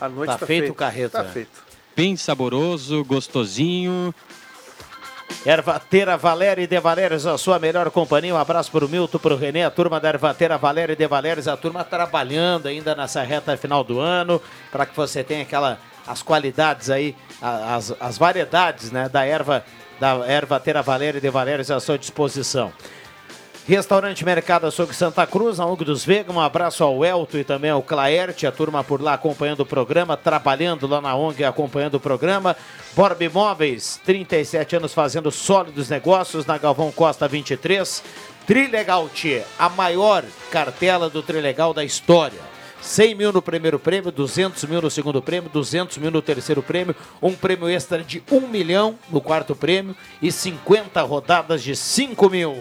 [0.00, 1.10] A noite tá, tá feito o carreto.
[1.10, 1.32] Tá né?
[1.32, 1.64] feito.
[1.96, 4.14] Bem saboroso, gostosinho.
[5.44, 8.34] Ervateira Valéria e De Valérios, a sua melhor companhia.
[8.34, 11.06] Um abraço para o Milton, para o Renê, a turma da Ervateira Valéria e De
[11.06, 15.78] Valérios, a turma trabalhando ainda nessa reta final do ano, para que você tenha aquela,
[16.06, 19.64] as qualidades aí, as, as variedades né, da erva
[20.00, 22.72] da Ervateira Valéria e De Valérios à sua disposição.
[23.66, 27.70] Restaurante Mercado Açougue Santa Cruz, a ONG dos Vega, um abraço ao Elto e também
[27.70, 32.00] ao Claerte, a turma por lá acompanhando o programa, trabalhando lá na ONG acompanhando o
[32.00, 32.56] programa.
[32.96, 38.02] Borb Imóveis, 37 anos fazendo sólidos negócios na Galvão Costa 23.
[38.48, 42.40] Trilegal Tchê, a maior cartela do Trilegal da história.
[42.80, 46.96] 100 mil no primeiro prêmio, 200 mil no segundo prêmio, 200 mil no terceiro prêmio,
[47.22, 52.60] um prêmio extra de 1 milhão no quarto prêmio e 50 rodadas de 5 mil.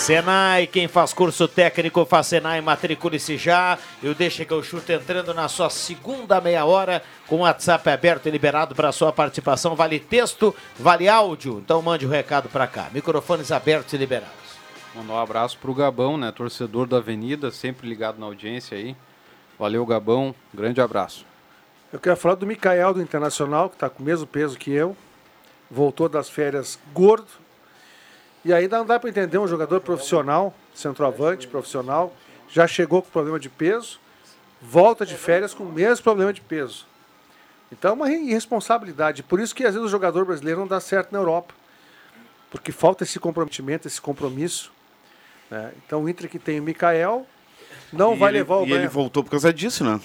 [0.00, 3.78] Senai, quem faz curso técnico faz Senai, matricule-se já.
[4.02, 8.26] Eu deixo que eu chuto entrando na sua segunda meia hora com o WhatsApp aberto
[8.26, 9.76] e liberado para sua participação.
[9.76, 11.58] Vale texto, vale áudio.
[11.58, 12.88] Então mande o um recado para cá.
[12.94, 14.32] Microfones abertos e liberados.
[14.94, 16.32] Mandar um abraço para o Gabão, né?
[16.32, 18.96] Torcedor da Avenida, sempre ligado na audiência aí.
[19.58, 20.34] Valeu, Gabão.
[20.52, 21.26] Grande abraço.
[21.92, 24.96] Eu quero falar do Micael do Internacional, que está com o mesmo peso que eu.
[25.70, 27.39] Voltou das férias gordo
[28.44, 32.14] e aí não dá para entender um jogador profissional, centroavante profissional,
[32.48, 34.00] já chegou com problema de peso,
[34.60, 36.86] volta de férias com o mesmo problema de peso.
[37.70, 39.22] Então é uma irresponsabilidade.
[39.22, 41.54] Por isso que às vezes o jogador brasileiro não dá certo na Europa.
[42.50, 44.72] Porque falta esse comprometimento, esse compromisso.
[45.50, 45.72] Né?
[45.84, 47.26] Então o Inter que tem o Mikael
[47.92, 50.00] não e vai ele, levar o E ele voltou por causa disso, né?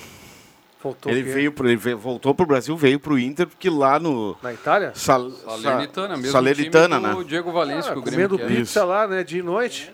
[0.86, 4.38] Voltou ele, veio pro, ele veio, voltou pro Brasil, veio pro Inter, porque lá no.
[4.44, 4.92] Na Itália?
[4.94, 6.32] Sal, Salernitana, mesmo.
[6.32, 7.14] Salernitana, né?
[7.16, 9.24] O Diego Valência, ah, que o Grêmio comendo pizza lá, né?
[9.24, 9.92] De noite.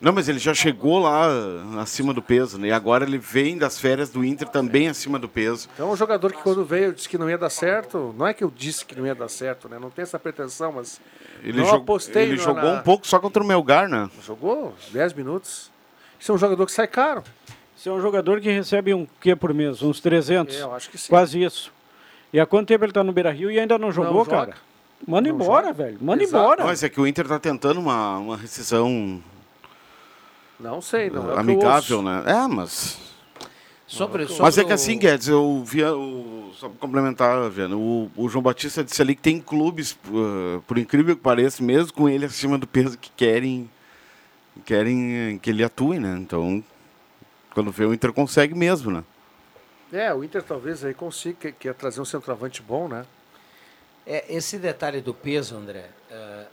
[0.00, 1.28] Não, mas ele já chegou lá
[1.82, 2.68] acima do peso, né?
[2.68, 5.68] E agora ele vem das férias do Inter também acima do peso.
[5.74, 8.42] Então, um jogador que quando veio disse que não ia dar certo, não é que
[8.42, 9.78] eu disse que não ia dar certo, né?
[9.78, 10.98] Não tem essa pretensão, mas
[11.44, 14.08] Ele, não jo- apostei ele na- jogou na- um pouco só contra o Melgar, né?
[14.26, 15.70] Jogou 10 minutos.
[16.18, 17.22] Isso é um jogador que sai caro.
[17.82, 19.82] Você é um jogador que recebe um quê por mês?
[19.82, 20.54] Uns 300?
[20.54, 21.08] É, eu acho que sim.
[21.08, 21.72] Quase isso.
[22.32, 24.30] E há quanto tempo ele está no Beira-Rio e ainda não jogou, joga.
[24.30, 24.54] cara?
[25.04, 25.78] Manda Não embora, joga.
[25.82, 25.98] velho.
[26.00, 26.44] Manda Exato.
[26.44, 26.64] embora.
[26.64, 29.20] Mas é que o Inter tá tentando uma, uma rescisão
[30.60, 31.32] Não sei, não.
[31.32, 32.22] é amigável, né?
[32.24, 33.00] É, mas.
[33.88, 35.92] Sobre, Mas sobre é que assim, Guedes, eu via.
[35.92, 40.62] O, só pra complementar, Viana, o, o João Batista disse ali que tem clubes, uh,
[40.68, 43.68] por incrível que pareça, mesmo com ele acima do peso, que querem,
[44.64, 46.16] querem eh, que ele atue, né?
[46.16, 46.62] Então,
[47.52, 49.04] quando vê o Inter consegue mesmo, né?
[49.92, 53.04] É, o Inter talvez aí consiga, que, que é trazer um centroavante bom, né?
[54.06, 56.46] É, esse detalhe do peso, André, é,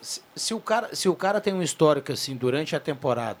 [0.00, 3.40] se, se o cara, se o cara tem um histórico assim durante a temporada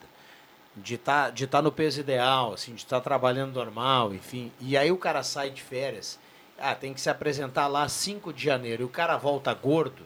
[0.76, 4.90] de estar de tá no peso ideal, assim, de estar trabalhando normal, enfim, e aí
[4.90, 6.18] o cara sai de férias,
[6.58, 10.04] ah, tem que se apresentar lá 5 de janeiro e o cara volta gordo.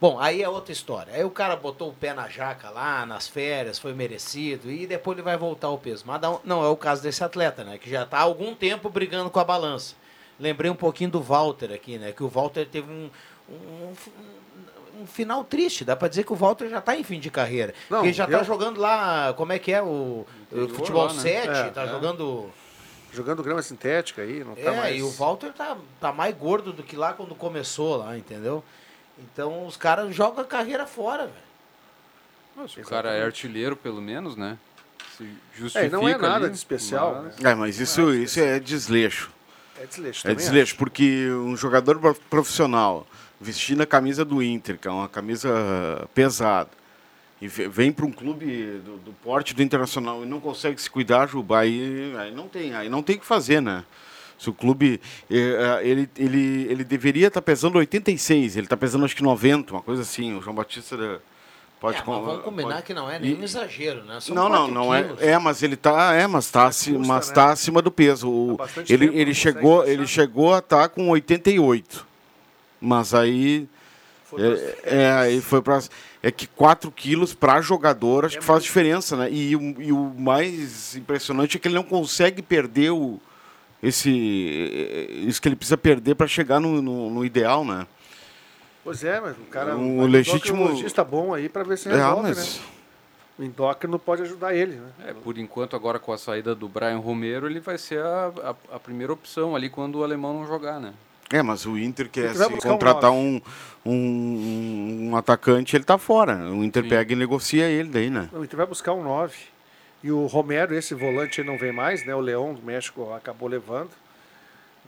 [0.00, 1.14] Bom, aí é outra história.
[1.14, 5.16] Aí o cara botou o pé na jaca lá, nas férias, foi merecido, e depois
[5.16, 6.04] ele vai voltar ao peso.
[6.06, 7.78] Mas não, é o caso desse atleta, né?
[7.78, 9.94] Que já está há algum tempo brigando com a balança.
[10.38, 12.12] Lembrei um pouquinho do Walter aqui, né?
[12.12, 13.08] Que o Walter teve um,
[13.48, 13.92] um,
[15.02, 15.84] um final triste.
[15.84, 17.72] Dá para dizer que o Walter já está em fim de carreira.
[17.88, 19.80] Não, ele já está eu- jogando lá, como é que é?
[19.80, 21.20] O, o futebol lá, né?
[21.20, 21.88] 7, É, tá é.
[21.88, 22.50] jogando.
[23.12, 24.96] Jogando grama sintética aí, não tá É, mais...
[24.96, 28.62] e o Walter tá, tá mais gordo do que lá quando começou lá, entendeu?
[29.18, 31.26] Então os caras jogam a carreira fora,
[32.56, 32.68] velho.
[32.68, 34.58] Se o cara é artilheiro, pelo menos, né?
[35.16, 37.50] Se É, justifica e não é nada ali, de especial, mas- né?
[37.50, 39.30] É, mas isso, isso é desleixo.
[39.80, 43.06] É desleixo É desleixo, porque um jogador prof- profissional
[43.40, 46.70] vestindo a camisa do Inter, que é uma camisa pesada,
[47.42, 50.88] e ve- vem para um clube do, do porte do Internacional e não consegue se
[50.88, 53.84] cuidar, Juba, aí, aí não tem, aí não tem o que fazer, né?
[54.38, 59.04] Se o clube, eh, eh, ele, ele, ele deveria estar pesando 86, ele está pesando
[59.04, 61.18] acho que 90, uma coisa assim, o João Batista eh,
[61.80, 61.96] pode...
[61.98, 64.18] É, mas vamos combinar pode- que não é nenhum exagero, né?
[64.20, 65.02] São não, não, não é.
[65.04, 65.22] quilos.
[65.22, 67.34] É, mas ele tá, é, mas tá, aci- custa, mas né?
[67.34, 68.28] tá acima do peso.
[68.28, 72.06] O- ele tempo ele chegou, ele chegou a estar com 88.
[72.80, 73.66] Mas aí
[74.36, 75.80] é, é, aí foi para
[76.22, 79.30] é que 4 quilos para jogador acho que faz diferença, né?
[79.30, 83.20] E, e o mais impressionante é que ele não consegue perder o
[83.86, 84.10] esse
[85.26, 87.86] isso que ele precisa perder para chegar no, no, no ideal, né?
[88.82, 89.74] Pois é, mas o cara...
[89.76, 92.64] Um vai no legítimo- endocrinologista bom aí pra ver se É, resolve, mas- né?
[93.36, 94.88] O endócrino pode ajudar ele, né?
[95.08, 98.30] É, por enquanto, agora com a saída do Brian Romero, ele vai ser a,
[98.70, 100.92] a, a primeira opção ali quando o alemão não jogar, né?
[101.32, 103.40] É, mas o Inter quer se um contratar um,
[103.84, 106.36] um, um atacante, ele tá fora.
[106.50, 106.88] O Inter Sim.
[106.90, 108.28] pega e negocia ele daí, né?
[108.32, 109.34] O Inter vai buscar um 9.
[110.04, 112.14] E o Romero, esse volante não vem mais, né?
[112.14, 113.90] O Leão do México acabou levando.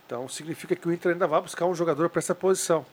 [0.06, 2.84] Então significa que o Inter ainda vai buscar um jogador para essa posição.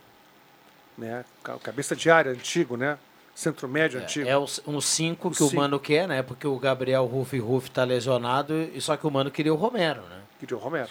[0.97, 1.25] Né?
[1.43, 2.97] Ca- Cabeça de área antigo, né?
[3.35, 4.27] Centro médio antigo.
[4.29, 5.55] É um 5 que O o cinco.
[5.61, 6.21] Mano quer, né?
[6.23, 10.01] Porque o Gabriel Ruff Ruff tá lesionado, e só que o Mano queria o Romero,
[10.03, 10.21] né?
[10.39, 10.87] Queria o Romero.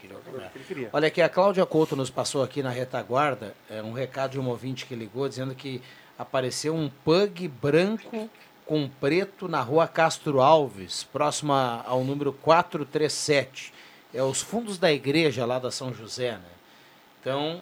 [0.00, 0.50] Queria o Romero.
[0.54, 0.90] Ele queria.
[0.92, 4.48] Olha aqui, a Cláudia Couto nos passou aqui na retaguarda é, um recado de um
[4.48, 5.80] ouvinte que ligou dizendo que
[6.18, 8.28] apareceu um pug branco
[8.66, 13.72] com preto na rua Castro Alves, próxima ao número 437.
[14.12, 16.50] É os fundos da igreja lá da São José, né?
[17.20, 17.60] Então,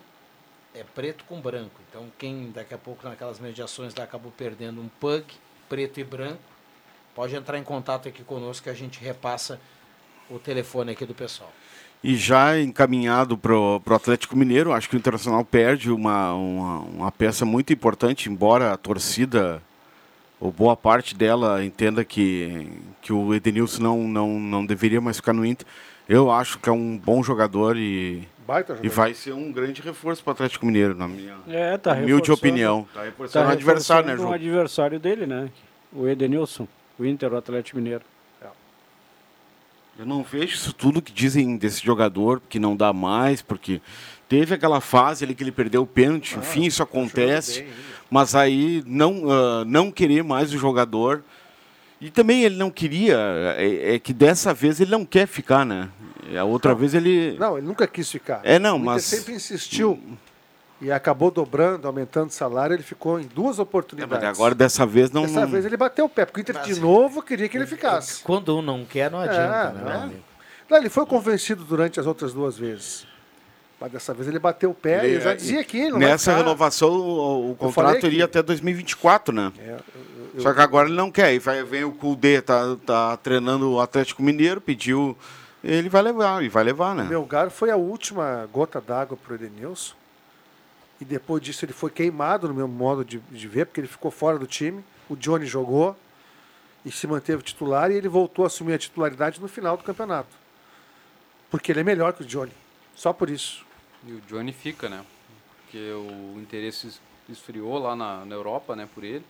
[0.75, 1.81] é preto com branco.
[1.89, 5.25] Então, quem daqui a pouco naquelas mediações lá acabou perdendo um pug,
[5.69, 6.41] preto e branco,
[7.15, 9.61] pode entrar em contato aqui conosco que a gente repassa
[10.31, 11.53] o telefone aqui do pessoal.
[12.03, 17.13] E já encaminhado para o Atlético Mineiro, acho que o Internacional perde uma, uma, uma
[17.13, 19.63] peça muito importante, embora a torcida,
[20.43, 22.67] ou boa parte dela, entenda que,
[23.01, 25.65] que o Edenilson não, não, não deveria mais ficar no Inter.
[26.09, 28.95] Eu acho que é um bom jogador e, Baita e jogador.
[28.97, 32.89] vai ser um grande reforço para o Atlético Mineiro, na minha É, tá humilde opinião.
[32.93, 35.49] Tá Tá reforçando o adversário, né, o adversário dele, né?
[35.93, 36.67] O Edenilson,
[36.99, 38.03] o Inter, o Atlético Mineiro.
[39.97, 43.81] Eu não vejo isso tudo que dizem desse jogador, que não dá mais, porque
[44.33, 47.67] teve aquela fase ali que ele perdeu o pênalti, enfim, isso acontece.
[48.11, 51.23] Mas aí não, ah, não querer mais o jogador.
[52.01, 53.19] E também ele não queria,
[53.59, 55.91] é, é que dessa vez ele não quer ficar, né?
[56.31, 57.37] E A outra vez ele.
[57.39, 58.41] Não, ele nunca quis ficar.
[58.43, 60.01] É, não, Inter mas- sempre insistiu.
[60.81, 64.17] E acabou dobrando, aumentando o salário, ele ficou em duas É, oportunidades.
[64.25, 65.23] mas agora dessa vez não.
[65.23, 67.67] Dessa não- vez ele bateu o pé, porque o Inter de novo queria que ele
[67.67, 68.23] ficasse.
[68.25, 69.97] Quando um não quer, não adianta, É, né, não meu é?
[70.05, 70.21] amigo?
[70.71, 73.07] Não, ele foi convencido durante as outras duas vezes.
[73.83, 76.37] Mas dessa vez ele bateu o pé e eu já dizia aqui, ele não Nessa
[76.37, 79.53] renovação, o, o contrato que- iria até 2024, né?
[79.59, 79.77] É,
[80.37, 81.37] eu, Só que agora ele não quer.
[81.41, 85.19] Vai- vem o Kudê, tá, tá treinando o Atlético Mineiro, pediu.
[85.65, 87.03] Ele vai levar, e vai levar, né?
[87.03, 89.95] O Melgar foi a última gota d'água para o Edenilson.
[91.01, 94.13] E depois disso ele foi queimado no meu modo de, de ver, porque ele ficou
[94.13, 94.85] fora do time.
[95.09, 95.97] O Johnny jogou
[96.85, 100.31] e se manteve titular e ele voltou a assumir a titularidade no final do campeonato.
[101.51, 102.53] Porque ele é melhor que o Johnny.
[102.95, 103.72] Só por isso.
[104.07, 105.05] E o Johnny fica, né?
[105.63, 109.25] Porque o interesse es- esfriou lá na, na Europa, né, por ele.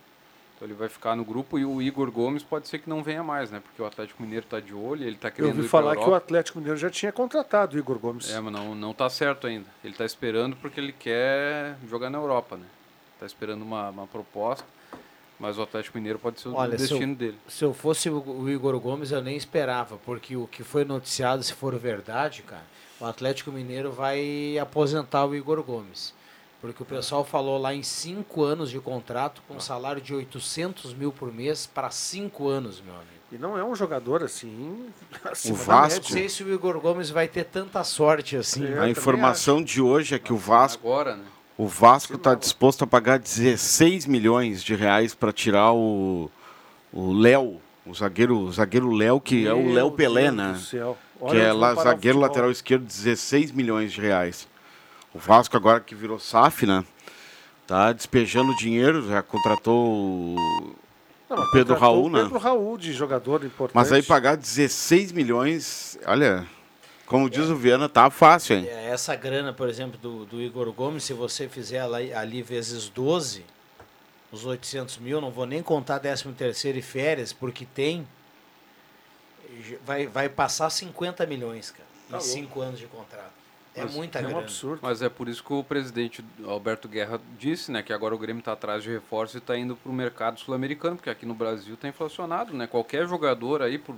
[0.55, 3.23] Então ele vai ficar no grupo e o Igor Gomes pode ser que não venha
[3.23, 3.59] mais, né?
[3.59, 5.95] Porque o Atlético Mineiro tá de olho, ele tá Eu querendo ouvi ir pra falar
[5.97, 6.13] que o.
[6.13, 8.29] Atlético Mineiro já tinha contratado o Igor Gomes.
[8.29, 9.65] É, mas não, não tá certo ainda.
[9.83, 12.65] Ele tá esperando porque ele quer jogar na Europa, né?
[13.19, 14.65] Tá esperando uma, uma proposta,
[15.43, 17.37] mas o Atlético Mineiro pode ser o Olha, se destino eu, dele.
[17.49, 21.43] se eu fosse o o Igor Gomes, eu nem esperava, porque o que foi noticiado,
[21.43, 22.63] se for verdade, cara,
[22.97, 26.13] o Atlético Mineiro vai aposentar o Igor Gomes.
[26.61, 30.93] Porque o pessoal falou lá em cinco anos de contrato, com um salário de 800
[30.93, 33.07] mil por mês para cinco anos, meu amigo.
[33.33, 34.85] E não é um jogador assim.
[35.29, 38.65] acima da Vasco- Não sei se o Igor Gomes vai ter tanta sorte assim.
[38.77, 40.87] A informação de hoje é que o Vasco.
[40.87, 41.25] Agora, né?
[41.57, 46.29] O Vasco está disposto a pagar 16 milhões de reais para tirar o
[46.93, 50.95] o Léo, o zagueiro, o zagueiro Léo, que é o Meu Léo Pelé, Deus né?
[51.29, 54.47] Que é lá, o zagueiro lateral esquerdo, 16 milhões de reais.
[55.13, 56.85] O Vasco agora que virou SAF, né?
[57.65, 60.75] Tá despejando dinheiro, já contratou o
[61.29, 62.23] Não, o Pedro Raul, o né?
[62.23, 63.75] Pedro Raul de jogador importante.
[63.75, 66.45] Mas aí pagar 16 milhões, olha,
[67.05, 68.67] como diz o Viana, tá fácil, hein?
[68.67, 72.89] É, Essa grana, por exemplo, do, do Igor Gomes, se você fizer ali, ali vezes
[72.89, 73.45] 12,
[74.31, 78.07] os 800 mil, não vou nem contar 13 terceiro e férias, porque tem,
[79.85, 82.33] vai, vai passar 50 milhões, cara, Tá em louco.
[82.33, 83.43] 5 anos de contrato.
[83.75, 84.45] É Mas muita um grana.
[84.81, 88.39] Mas é por isso que o presidente Alberto Guerra disse, né, que agora o Grêmio
[88.39, 91.73] está atrás de reforço e está indo para o mercado sul-americano, porque aqui no Brasil
[91.73, 92.67] está inflacionado, né?
[92.67, 93.95] Qualquer jogador aí, por,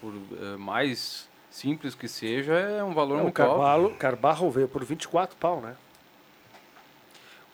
[0.00, 3.52] por eh, mais simples que seja, é um valor o muito alto.
[3.58, 5.76] Carvalho, Carbarro veio por 24 pau, né?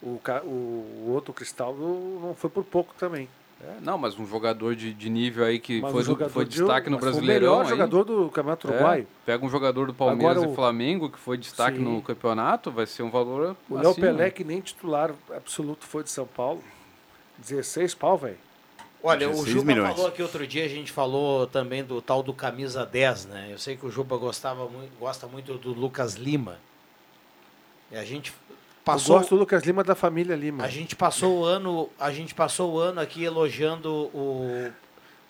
[0.03, 0.49] O, o,
[1.07, 3.29] o outro Cristaldo não foi por pouco também.
[3.63, 6.59] É, não, mas um jogador de, de nível aí que Mas foi, um foi de-
[6.59, 7.51] destaque no mas foi o Brasileirão.
[7.53, 7.71] melhor aí.
[7.71, 9.07] jogador do Campeonato É, Uruguaio.
[9.25, 11.85] pega um jogador do Palmeiras Agora e o- Flamengo, que foi destaque Sim.
[11.85, 13.95] no campeonato, vai ser um valor O Léo.
[13.95, 16.63] Pelé, que nem titular absoluto foi de São Paulo.
[17.39, 18.37] 16 pau, velho.
[19.07, 19.95] Olha, o 16 Juba milhões.
[19.95, 23.49] falou aqui outro dia, a gente falou também do tal do camisa 10, né?
[23.51, 26.59] Eu sei que o Juba gostava muito, gosta muito do Lucas Lima.
[27.93, 28.33] E a gente
[28.83, 30.65] passou Eu gosto do Lucas Lima da família Lima.
[30.65, 34.73] A gente passou o ano, a gente passou o ano aqui elogiando o,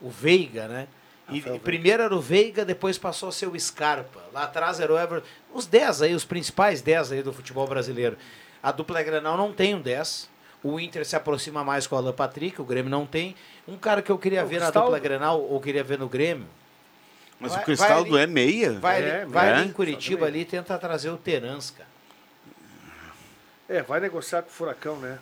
[0.00, 0.86] o Veiga, né?
[1.28, 4.20] E, e primeiro era o Veiga, depois passou a ser o Scarpa.
[4.32, 5.26] Lá atrás era o Everton.
[5.52, 8.16] Os 10 aí, os principais 10 aí do futebol brasileiro.
[8.62, 10.32] A dupla Granal não tem um 10.
[10.64, 13.36] O Inter se aproxima mais com o Alan Patrick, o Grêmio não tem.
[13.68, 14.86] Um cara que eu queria O ver na Cristaldo.
[14.88, 16.46] dupla Grenal ou queria ver no Grêmio.
[17.38, 18.72] Mas Vai- o Cristaldo vai ali- é meia?
[18.80, 19.54] Vai, ali- É, vai é.
[19.54, 21.88] ali em Curitiba ali e tenta trazer o Terans, cara.
[23.68, 25.18] É, vai negociar com o Furacão, né?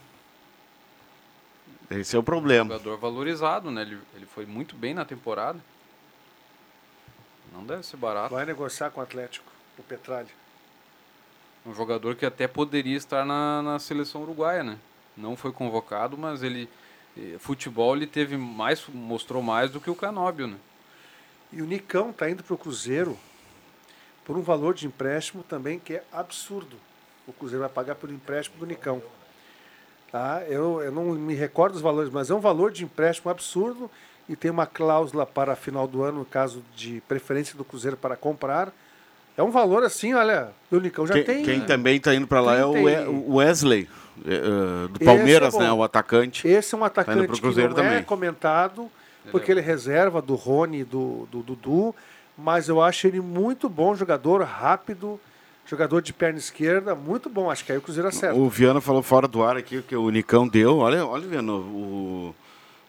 [1.90, 2.70] Esse é o problema.
[2.74, 3.82] Jogador valorizado, né?
[3.82, 5.59] Ele, ele foi muito bem na temporada.
[7.53, 8.32] Não deve ser barato.
[8.34, 10.28] Vai negociar com o Atlético, o Petralha.
[11.66, 14.78] Um jogador que até poderia estar na, na seleção uruguaia, né?
[15.16, 16.68] Não foi convocado, mas ele.
[17.16, 20.56] eh, Futebol ele teve mais, mostrou mais do que o Canóbio, né?
[21.52, 23.18] E o Nicão tá indo para o Cruzeiro
[24.24, 26.76] por um valor de empréstimo também que é absurdo.
[27.26, 29.02] O Cruzeiro vai pagar pelo empréstimo do Nicão.
[30.10, 30.42] Tá?
[30.48, 33.90] Eu, eu não me recordo os valores, mas é um valor de empréstimo absurdo
[34.28, 38.16] e tem uma cláusula para final do ano, no caso de preferência do Cruzeiro para
[38.16, 38.72] comprar.
[39.36, 41.42] É um valor assim, olha, o Nicão já Quem, tem.
[41.44, 43.88] quem também está indo para lá é o 30 We- o Wesley,
[44.26, 45.72] eh, eh, do Palmeiras, é né?
[45.72, 46.46] O atacante.
[46.46, 48.02] Esse é um Tá atacante pro que Cruzeiro não é também.
[48.02, 48.90] comentado,
[49.30, 51.94] porque ele é reserva do Rony e do, do Dudu,
[52.36, 55.18] mas eu acho ele muito bom jogador, rápido,
[55.66, 57.50] jogador de perna esquerda, muito bom.
[57.50, 58.36] Acho que aí o Cruzeiro acerta.
[58.38, 60.78] O Viana falou fora do ar aqui que o Nicão deu.
[60.78, 62.34] Olha, olha, Viana, o,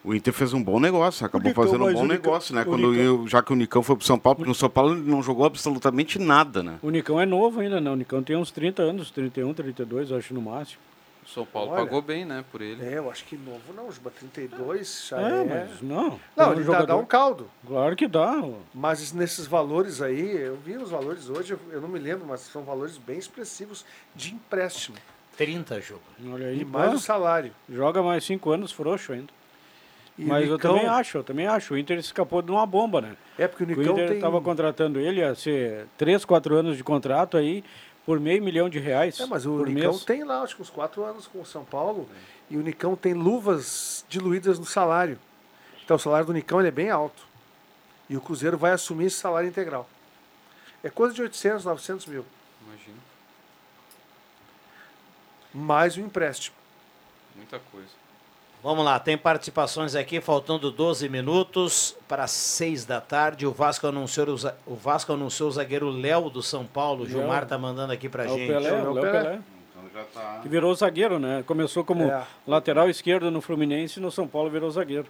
[0.04, 2.62] o Inter fez um bom negócio, acabou Nicão, fazendo um bom Nicão- negócio, né?
[2.62, 4.70] o Quando Nicão- eu- já que o Nicão foi pro São Paulo, porque no São
[4.70, 6.78] Paulo ele não jogou absolutamente nada, né?
[6.82, 7.93] O Nicão é novo ainda, não.
[7.93, 10.80] O Nicão tem uns 30 anos, 31, 32, acho no máximo.
[11.26, 11.84] O São Paulo Olha.
[11.86, 12.84] pagou bem, né, por ele.
[12.86, 15.43] É, eu acho que novo não, Juba 32 já É, é.
[15.45, 16.20] mas não.
[16.36, 17.49] Não, É ele dá, jogador- dá um caldo.
[17.66, 18.43] Claro que dá.
[18.74, 22.41] Mas nesses valores aí, eu vi os valores hoje, eu- eu não me lembro, mas
[22.41, 24.97] são valores bem expressivos de empréstimo.
[25.38, 26.01] 30, Juba.
[26.30, 27.54] Olha aí, E mais pô, o salário.
[27.70, 29.32] Joga mais 5 anos frouxo ainda.
[30.18, 31.74] E Mas o eu Nicão- também acho, eu também acho.
[31.74, 33.18] O Inter escapou de uma bomba, né?
[33.38, 36.78] É porque o O Nicão Inter tem- estava contratando ele, ia ser 3, 4 anos
[36.78, 37.64] de contrato aí,
[38.05, 39.20] por meio milhão de reais.
[39.20, 40.05] É, mas o por Nicão mês.
[40.05, 42.07] tem lá, acho que uns quatro anos com o São Paulo.
[42.49, 45.18] E o Nicão tem luvas diluídas no salário.
[45.84, 47.24] Então o salário do Nicão ele é bem alto.
[48.07, 49.89] E o Cruzeiro vai assumir esse salário integral.
[50.84, 52.24] É coisa de 800, 900 mil.
[52.68, 52.97] Imagina.
[55.53, 56.55] Mais o empréstimo.
[57.36, 58.03] Muita coisa.
[58.64, 63.45] Vamos lá, tem participações aqui, faltando 12 minutos para 6 da tarde.
[63.45, 64.28] O Vasco anunciou
[64.66, 67.03] o, Vasco anunciou o zagueiro Léo do São Paulo.
[67.03, 67.05] O.
[67.05, 68.47] Gilmar tá mandando aqui pra É o gente.
[68.47, 69.41] Pelé, é o Léo Pelé.
[69.70, 70.39] Então já tá.
[70.41, 71.43] Que virou zagueiro, né?
[71.45, 72.26] Começou como É.
[72.47, 75.07] lateral esquerdo no Fluminense e no São Paulo virou zagueiro.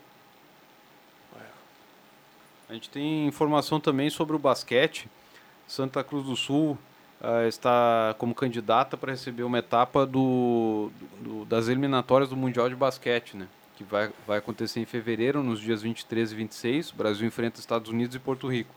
[2.67, 5.07] A gente tem informação também sobre o basquete.
[5.67, 6.75] Santa Cruz do Sul
[7.23, 12.75] ah, está como candidata para receber uma etapa do, do- das eliminatórias do Mundial de
[12.75, 13.47] Basquete, né?
[13.77, 16.91] Que vai, vai acontecer em fevereiro, nos dias 23 e 26.
[16.91, 18.73] O Brasil enfrenta Estados Unidos e Porto Rico.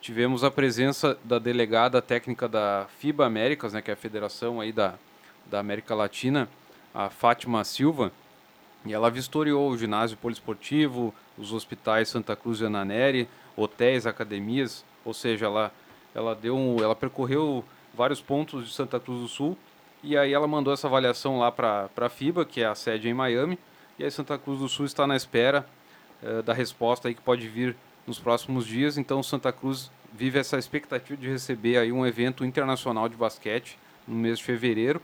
[0.00, 4.70] Tivemos a presença da delegada técnica da FIBA Américas, né, que é a federação aí
[4.70, 4.94] da,
[5.46, 6.48] da América Latina,
[6.94, 8.12] a Fátima Silva,
[8.84, 15.12] e ela vistoriou o ginásio poliesportivo, os hospitais Santa Cruz e Ananeri, hotéis, academias, ou
[15.12, 15.72] seja, ela,
[16.14, 19.56] ela, deu um, ela percorreu vários pontos de Santa Cruz do Sul
[20.02, 23.14] e aí ela mandou essa avaliação lá para a FIBA, que é a sede em
[23.14, 23.58] Miami,
[23.98, 25.66] e aí Santa Cruz do Sul está na espera
[26.22, 28.96] eh, da resposta aí que pode vir nos próximos dias.
[28.96, 34.14] Então Santa Cruz vive essa expectativa de receber aí um evento internacional de basquete no
[34.14, 35.02] mês de fevereiro.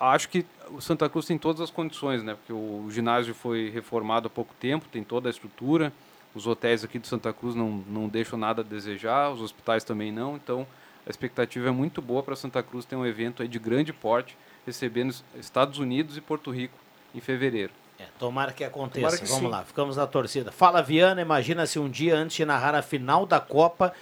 [0.00, 2.34] Acho que o Santa Cruz tem todas as condições, né?
[2.34, 5.92] Porque o ginásio foi reformado há pouco tempo, tem toda a estrutura.
[6.36, 10.12] Os hotéis aqui de Santa Cruz não, não deixam nada a desejar, os hospitais também
[10.12, 10.36] não.
[10.36, 10.66] Então,
[11.06, 14.36] a expectativa é muito boa para Santa Cruz ter um evento aí de grande porte,
[14.66, 16.76] recebendo os Estados Unidos e Porto Rico
[17.14, 17.72] em fevereiro.
[17.98, 19.06] É, tomara que aconteça.
[19.06, 19.48] Tomara que Vamos sim.
[19.48, 20.52] lá, ficamos na torcida.
[20.52, 23.94] Fala, Viana, imagina se um dia antes de narrar a final da Copa,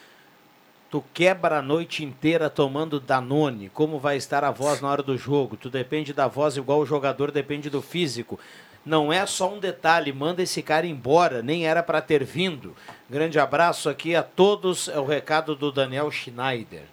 [0.90, 3.68] tu quebra a noite inteira tomando Danone.
[3.68, 5.56] Como vai estar a voz na hora do jogo?
[5.56, 8.40] Tu depende da voz igual o jogador depende do físico.
[8.84, 12.76] Não é só um detalhe, manda esse cara embora, nem era para ter vindo.
[13.08, 16.84] Grande abraço aqui a todos, é o recado do Daniel Schneider.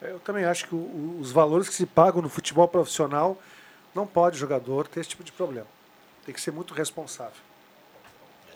[0.00, 3.36] Eu também acho que os valores que se pagam no futebol profissional
[3.94, 5.66] não pode jogador ter esse tipo de problema.
[6.24, 7.36] Tem que ser muito responsável.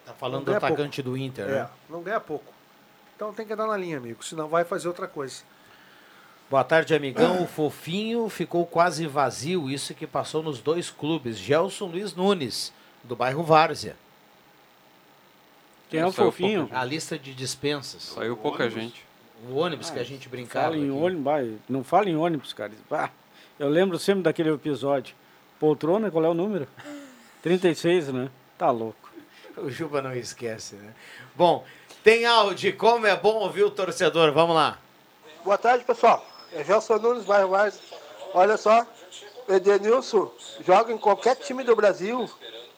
[0.05, 1.17] Tá falando do atacante pouco.
[1.19, 1.69] do Inter, É, né?
[1.91, 2.53] não ganha pouco.
[3.15, 5.43] Então tem que andar na linha, amigo, senão vai fazer outra coisa.
[6.49, 7.43] Boa tarde, amigão.
[7.43, 11.37] O fofinho ficou quase vazio, isso que passou nos dois clubes.
[11.37, 12.73] Gelson Luiz Nunes,
[13.03, 13.97] do bairro Várzea.
[15.91, 16.61] Quem é o Saiu fofinho?
[16.63, 18.03] pouca A lista de dispensas.
[18.15, 19.05] Saiu pouca gente.
[19.49, 20.67] O ônibus que a gente brincava.
[20.67, 20.91] Fala em aqui.
[20.91, 22.73] ônibus, não fala em ônibus, cara.
[22.93, 23.11] Ah,
[23.59, 25.17] eu lembro sempre daquele episódio.
[25.59, 26.69] Poltrona, qual é o número?
[27.43, 28.31] 36, né?
[28.57, 29.11] Tá louco.
[29.57, 30.95] O Juba não esquece, né?
[31.35, 31.65] Bom,
[32.05, 32.77] tem áudio.
[32.77, 34.33] Como é bom ouvir o torcedor.
[34.33, 34.79] Vamos lá.
[35.45, 36.36] Boa tarde, pessoal.
[36.57, 37.83] É Gelson Nunes, bairro Várzea.
[38.33, 38.87] Olha só,
[39.47, 40.31] Edenilson
[40.65, 42.31] joga em qualquer time do Brasil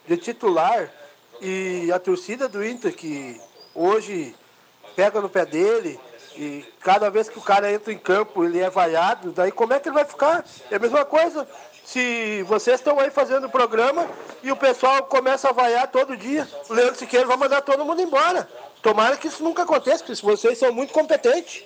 [0.05, 0.93] de titular
[1.41, 3.41] e a torcida do Inter, que
[3.73, 4.35] hoje
[4.97, 5.99] pega no pé dele
[6.37, 9.79] e cada vez que o cara entra em campo ele é vaiado, daí como é
[9.79, 10.45] que ele vai ficar?
[10.73, 11.47] É a mesma coisa.
[11.85, 14.09] Se vocês estão aí fazendo o programa
[14.43, 18.03] e o pessoal começa a vaiar todo dia, o Leandro Siqueira vai mandar todo mundo
[18.03, 18.49] embora.
[18.83, 21.65] Tomara que isso nunca aconteça, porque vocês são muito competentes.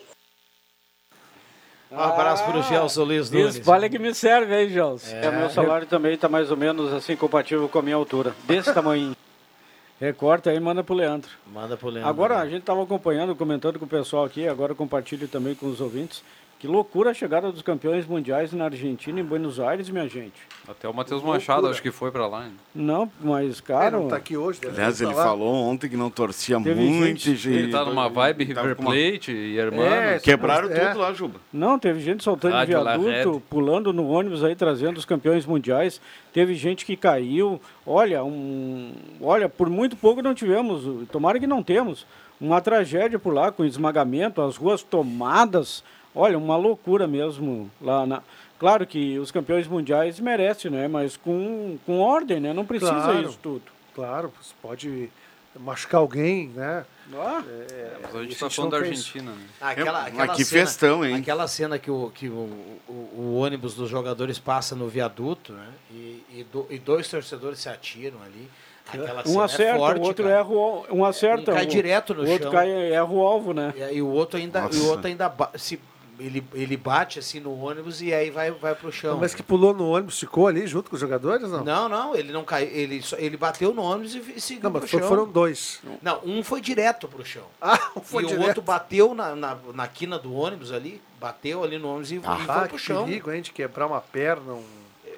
[1.93, 3.57] Um abraço para o Gelson Luiz Nunes.
[3.57, 5.15] Isso vale que me serve aí, Gelson.
[5.15, 5.27] É.
[5.27, 5.31] É.
[5.31, 8.35] meu salário também está mais ou menos assim compatível com a minha altura.
[8.45, 9.15] Desse tamanho.
[10.01, 11.31] Recorta aí e manda pro Leandro.
[11.47, 12.09] Manda pro Leandro.
[12.09, 15.81] Agora a gente estava acompanhando, comentando com o pessoal aqui, agora compartilho também com os
[15.81, 16.25] ouvintes.
[16.63, 20.35] Que loucura a chegada dos campeões mundiais na Argentina e em Buenos Aires, minha gente.
[20.69, 21.21] Até o Matheus.
[21.21, 22.43] Machado acho que foi para lá.
[22.43, 22.53] né?
[22.73, 23.97] Não, mas, cara.
[23.97, 27.19] Ele não tá aqui hoje, Aliás, ele falou ontem que não torcia Teve muito.
[27.19, 30.23] gente- e- Ele tá numa vibe River uma- Plate e Hermanos.
[30.23, 30.87] Quebraram É.
[30.91, 31.41] tudo lá, Juba.
[31.53, 36.01] Não, teve gente soltando de Rádio viaduto, pulando no ônibus aí, trazendo os campeões mundiais.
[36.33, 37.61] Teve gente que caiu.
[37.85, 42.07] Olha, um, olha, por muito pouco não tivemos, tomara que não temos,
[42.41, 45.83] uma tragédia por lá, com esmagamento, as ruas tomadas.
[46.15, 48.23] Olha, uma loucura mesmo lá na...
[48.59, 50.87] Claro que os campeões mundiais merecem, né?
[50.87, 52.53] Mas com, com ordem, né?
[52.53, 53.23] Não precisa Claro.
[53.29, 53.63] isso tudo.
[53.95, 55.11] Claro, você pode
[55.59, 56.85] machucar alguém, né?
[57.15, 57.43] Ah.
[57.47, 58.77] É, Mas a gente e tá não falando da.
[58.79, 59.47] Argentina, né?
[59.61, 61.15] Aquela, É, aquela mas que cena, festão, hein?
[61.17, 62.49] Aquela cena que, o, que o,
[62.89, 65.67] o, o ônibus dos jogadores passa no viaduto, né?
[65.91, 68.49] E, e, do- e dois torcedores se atiram ali.
[68.87, 70.37] Aquela Um cena acerta, é forte, o outro cara.
[70.39, 71.51] erra o um acerta.
[71.51, 72.53] Um cai o- direto no o outro chão.
[72.53, 73.75] cai erra o alvo, né?
[73.77, 75.79] E, e o outro ainda, e o outro ainda se,
[76.27, 79.19] ele, ele bate assim no ônibus e aí vai, vai pro chão.
[79.21, 81.65] Mas que pulou no ônibus, ficou ali junto com os jogadores, não?
[81.65, 82.69] Não, não, ele não caiu.
[82.71, 85.09] Ele, só- ele bateu no ônibus e, e seguiu Não, pro mas for- chão.
[85.09, 85.81] foram dois.
[86.03, 87.45] Não, um foi direto pro chão.
[87.61, 88.43] Ah, um foi e direto.
[88.45, 92.17] o outro bateu na, na, na quina do ônibus ali, bateu ali no ônibus e,
[92.17, 93.05] e Ah, foi pro chão.
[93.05, 94.65] perigo, hein, de quebrar uma perna, um...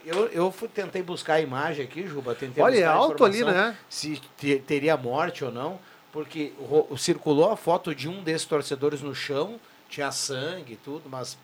[0.07, 2.35] Eu, eu fui, tentei buscar a imagem aqui, Juba.
[2.35, 3.75] Tentei Olha, é buscar a alto ali, né?
[3.89, 5.79] Se te- teria morte ou não,
[6.13, 9.59] porque ro- circulou a foto de um desses torcedores no chão,
[9.95, 11.37] tinha sangue e tudo, mas.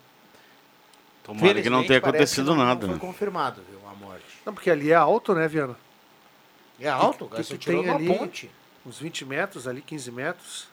[1.23, 2.99] Tomara que não tenha que acontecido não- nada, Não né?
[2.99, 4.25] foi confirmado, viu, a morte.
[4.45, 5.75] Não, porque ali é alto, né, Viana?
[6.79, 8.07] É alto, O cara, que, você que tirou tem uma ali?
[8.07, 8.49] ponte.
[8.85, 10.67] Uns 20 metros ali, 15 metros.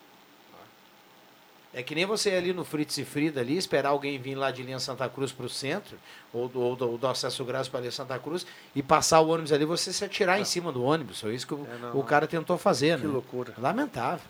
[1.75, 4.51] É que nem você ir ali no Fritz e Frida ali, esperar alguém vir lá
[4.51, 5.99] de linha Santa Cruz para o centro,
[6.33, 9.53] ou do, ou do, do acesso grátis para linha Santa Cruz, e passar o ônibus
[9.53, 11.21] ali, você se atirar em cima do ônibus.
[11.21, 12.03] Foi isso que o, É, não, o não.
[12.05, 13.13] cara tentou fazer, Que né?
[13.13, 13.53] loucura.
[13.59, 14.25] Lamentável.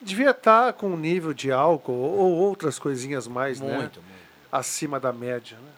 [0.00, 3.76] Devia estar com um nível de álcool ou outras coisinhas mais, né?
[3.76, 4.16] Muito, muito.
[4.52, 5.72] Acima da média, né?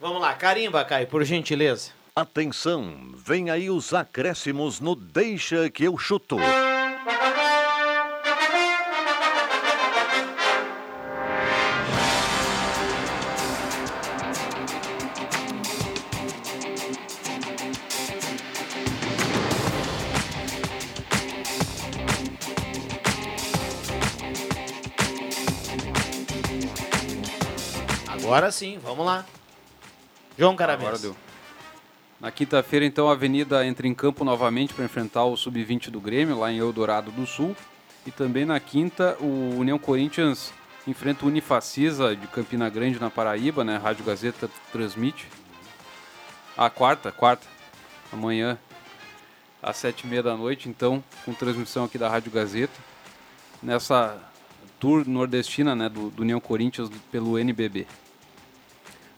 [0.00, 1.92] Vamos lá, carimba, Caio, por gentileza.
[2.14, 6.36] Atenção, vem aí os acréscimos no Deixa que eu chuto.
[28.24, 29.24] Agora sim, vamos lá.
[30.38, 30.88] João Caramês.
[30.88, 31.14] Agora deu.
[32.18, 36.38] Na quinta-feira, então, a Avenida entra em campo novamente para enfrentar o Sub-20 do Grêmio,
[36.38, 37.54] lá em Eldorado do Sul.
[38.06, 40.50] E também na quinta, o União Corinthians
[40.86, 43.76] enfrenta o Unifacisa de Campina Grande, na Paraíba, né?
[43.76, 45.28] A Rádio Gazeta transmite.
[46.56, 47.46] A quarta, quarta,
[48.10, 48.58] amanhã,
[49.62, 52.80] às sete e meia da noite, então, com transmissão aqui da Rádio Gazeta.
[53.62, 54.18] Nessa
[54.80, 57.86] tour nordestina, né, do, do União Corinthians pelo NBB.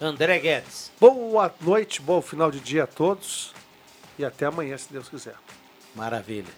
[0.00, 0.92] André Guedes.
[1.00, 3.54] Boa noite, bom final de dia a todos.
[4.18, 5.34] E até amanhã, se Deus quiser.
[5.94, 6.52] Maravilha.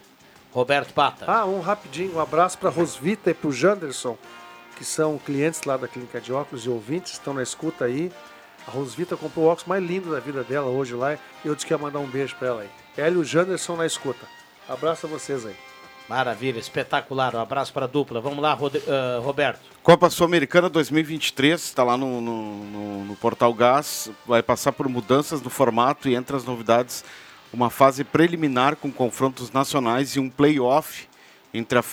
[0.51, 1.24] Roberto Pata.
[1.28, 4.18] Ah, um rapidinho, um abraço para Rosvita e para o Janderson,
[4.76, 8.11] que são clientes lá da Clínica de Óculos e ouvintes, estão na escuta aí.
[8.66, 11.66] A Rosvita comprou o óculos mais lindo da vida dela hoje lá e eu disse
[11.66, 12.70] que ia mandar um beijo para ela aí.
[12.97, 14.26] Ela e o Janderson na escuta.
[14.68, 15.67] Abraço a vocês aí.
[16.09, 17.34] Maravilha, espetacular.
[17.36, 18.20] Um abraço para a dupla.
[18.20, 19.61] Vamos lá, Rod- ah, Roberto.
[19.82, 25.40] Copa Sul-Americana 2023, está lá no, no, no- no Portal Gás, vai passar por mudanças
[25.42, 27.04] no formato e entre as novidades,
[27.52, 31.06] uma fase preliminar com confrontos nacionais e um play-off
[31.52, 31.84] entre a,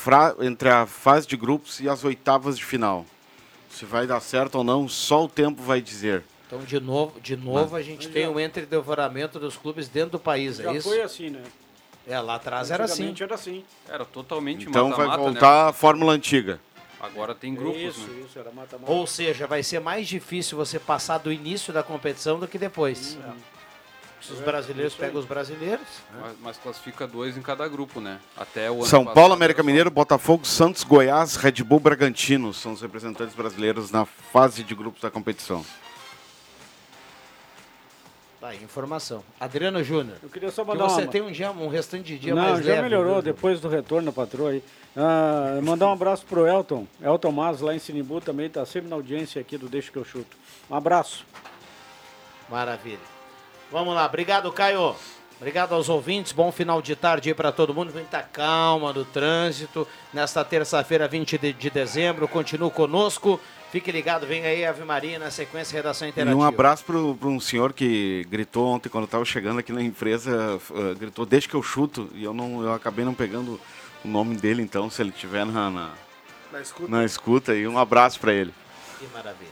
[0.41, 3.05] entre a fase de grupos e as oitavas de final.
[3.69, 6.23] Se vai dar certo ou não, só o tempo vai dizer.
[6.47, 10.57] Então, de novo, de novo a gente tem o entre-devoramento dos clubes dentro do país,
[10.57, 10.87] Já é isso?
[10.89, 11.41] foi assim, né?
[12.07, 13.13] É, lá atrás era assim.
[13.19, 13.63] Era assim.
[13.89, 15.23] Era totalmente Então vai mata-mata, né?
[15.31, 16.59] voltar a fórmula antiga.
[16.99, 18.23] Agora tem grupos, Isso, né?
[18.27, 18.91] isso, era mata-mata.
[18.91, 23.17] Ou seja, vai ser mais difícil você passar do início da competição do que depois.
[24.21, 25.85] Se os brasileiros pegam os brasileiros.
[26.19, 28.17] Mas, mas classifica dois em cada grupo, né?
[28.35, 32.81] Até o São Paulo, América só- Mineiro, Botafogo, Santos, Goiás, Red Bull, Bragantino são os
[32.81, 35.63] representantes brasileiros na fase de grupos da competição.
[38.45, 39.23] Tá aí, informação.
[39.39, 40.19] Adriano Júnior.
[40.21, 41.07] Eu queria só Que mandar você uma...
[41.11, 43.23] tem um dia, um restante de dia Não, mais já leve, melhorou viu?
[43.23, 44.63] depois do retorno da patroa aí.
[44.95, 46.85] Ah, mandar um abraço pro Elton.
[47.01, 50.05] Elton Mas lá em Sinimbu também tá sempre na audiência aqui do Deixa que eu
[50.05, 50.37] chuto.
[50.69, 51.25] Um abraço.
[52.47, 52.99] Maravilha.
[53.71, 54.95] Vamos lá, obrigado, Caio.
[55.37, 57.91] Obrigado aos ouvintes, bom final de tarde aí para todo mundo.
[57.91, 59.87] Muita calma no trânsito.
[60.13, 63.39] Nesta terça-feira, 20 de, de dezembro, continue conosco.
[63.75, 66.39] Fique ligado, vem aí Ave Maria na sequência Redação E Interativa.
[66.39, 70.61] um abraço para um senhor que gritou ontem quando eu estava chegando aqui na empresa,
[70.73, 73.59] eh, gritou deixa que eu chuto, e eu não eu acabei não pegando
[74.01, 75.91] o nome dele, então se ele estiver na, na,
[76.53, 76.89] Na escuta.
[76.89, 78.53] na escuta, aí um abraço para ele.
[78.97, 79.51] Que maravilha.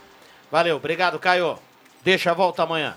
[0.50, 1.58] Valeu, obrigado, Caio.
[2.02, 2.96] Deixa a volta amanhã.